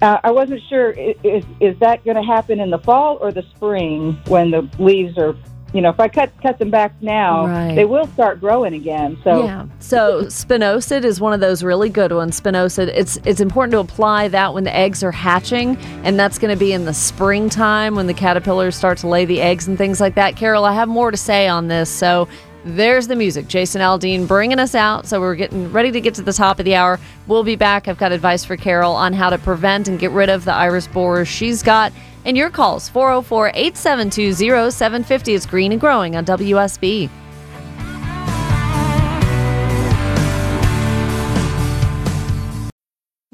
Uh, 0.00 0.18
I 0.22 0.30
wasn't 0.30 0.62
sure 0.68 0.90
is 0.90 1.44
is 1.60 1.78
that 1.80 2.04
going 2.04 2.16
to 2.16 2.22
happen 2.22 2.60
in 2.60 2.70
the 2.70 2.78
fall 2.78 3.18
or 3.20 3.30
the 3.32 3.44
spring 3.54 4.18
when 4.26 4.50
the 4.50 4.68
leaves 4.78 5.16
are. 5.18 5.36
You 5.74 5.82
know, 5.82 5.90
if 5.90 6.00
I 6.00 6.08
cut 6.08 6.30
cut 6.42 6.58
them 6.58 6.70
back 6.70 6.94
now, 7.02 7.46
Right. 7.46 7.74
they 7.74 7.84
will 7.84 8.06
start 8.08 8.40
growing 8.40 8.72
again. 8.72 9.18
So 9.22 9.44
yeah. 9.44 9.66
So 9.80 10.22
spinosad 10.24 11.04
is 11.04 11.20
one 11.20 11.34
of 11.34 11.40
those 11.40 11.62
really 11.62 11.90
good 11.90 12.10
ones. 12.10 12.40
Spinosad. 12.40 12.88
It's 12.94 13.18
it's 13.24 13.40
important 13.40 13.72
to 13.72 13.78
apply 13.78 14.28
that 14.28 14.54
when 14.54 14.64
the 14.64 14.74
eggs 14.74 15.04
are 15.04 15.10
hatching, 15.12 15.76
and 16.04 16.18
that's 16.18 16.38
going 16.38 16.52
to 16.54 16.58
be 16.58 16.72
in 16.72 16.86
the 16.86 16.94
springtime 16.94 17.94
when 17.96 18.06
the 18.06 18.14
caterpillars 18.14 18.76
start 18.76 18.96
to 18.98 19.08
lay 19.08 19.26
the 19.26 19.40
eggs 19.42 19.68
and 19.68 19.76
things 19.76 20.00
like 20.00 20.14
that. 20.14 20.36
Carol, 20.36 20.64
I 20.64 20.72
have 20.72 20.88
more 20.88 21.10
to 21.10 21.16
say 21.18 21.48
on 21.48 21.68
this. 21.68 21.90
So 21.90 22.28
there's 22.64 23.06
the 23.06 23.16
music. 23.16 23.46
Jason 23.46 23.80
Aldean 23.80 24.26
bringing 24.26 24.58
us 24.58 24.74
out. 24.74 25.06
So 25.06 25.20
we're 25.20 25.34
getting 25.36 25.70
ready 25.70 25.92
to 25.92 26.00
get 26.00 26.14
to 26.14 26.22
the 26.22 26.32
top 26.32 26.58
of 26.58 26.64
the 26.64 26.74
hour. 26.76 26.98
We'll 27.26 27.44
be 27.44 27.56
back. 27.56 27.88
I've 27.88 27.98
got 27.98 28.10
advice 28.12 28.44
for 28.44 28.56
Carol 28.56 28.92
on 28.92 29.12
how 29.12 29.30
to 29.30 29.38
prevent 29.38 29.86
and 29.88 29.98
get 29.98 30.10
rid 30.10 30.28
of 30.28 30.44
the 30.44 30.52
iris 30.52 30.86
borers 30.86 31.28
she's 31.28 31.62
got. 31.62 31.92
And 32.28 32.36
your 32.36 32.50
calls 32.50 32.90
404 32.90 33.52
872 33.54 34.34
0750. 34.70 35.34
It's 35.34 35.46
green 35.46 35.72
and 35.72 35.80
growing 35.80 36.14
on 36.14 36.26
WSB. 36.26 37.08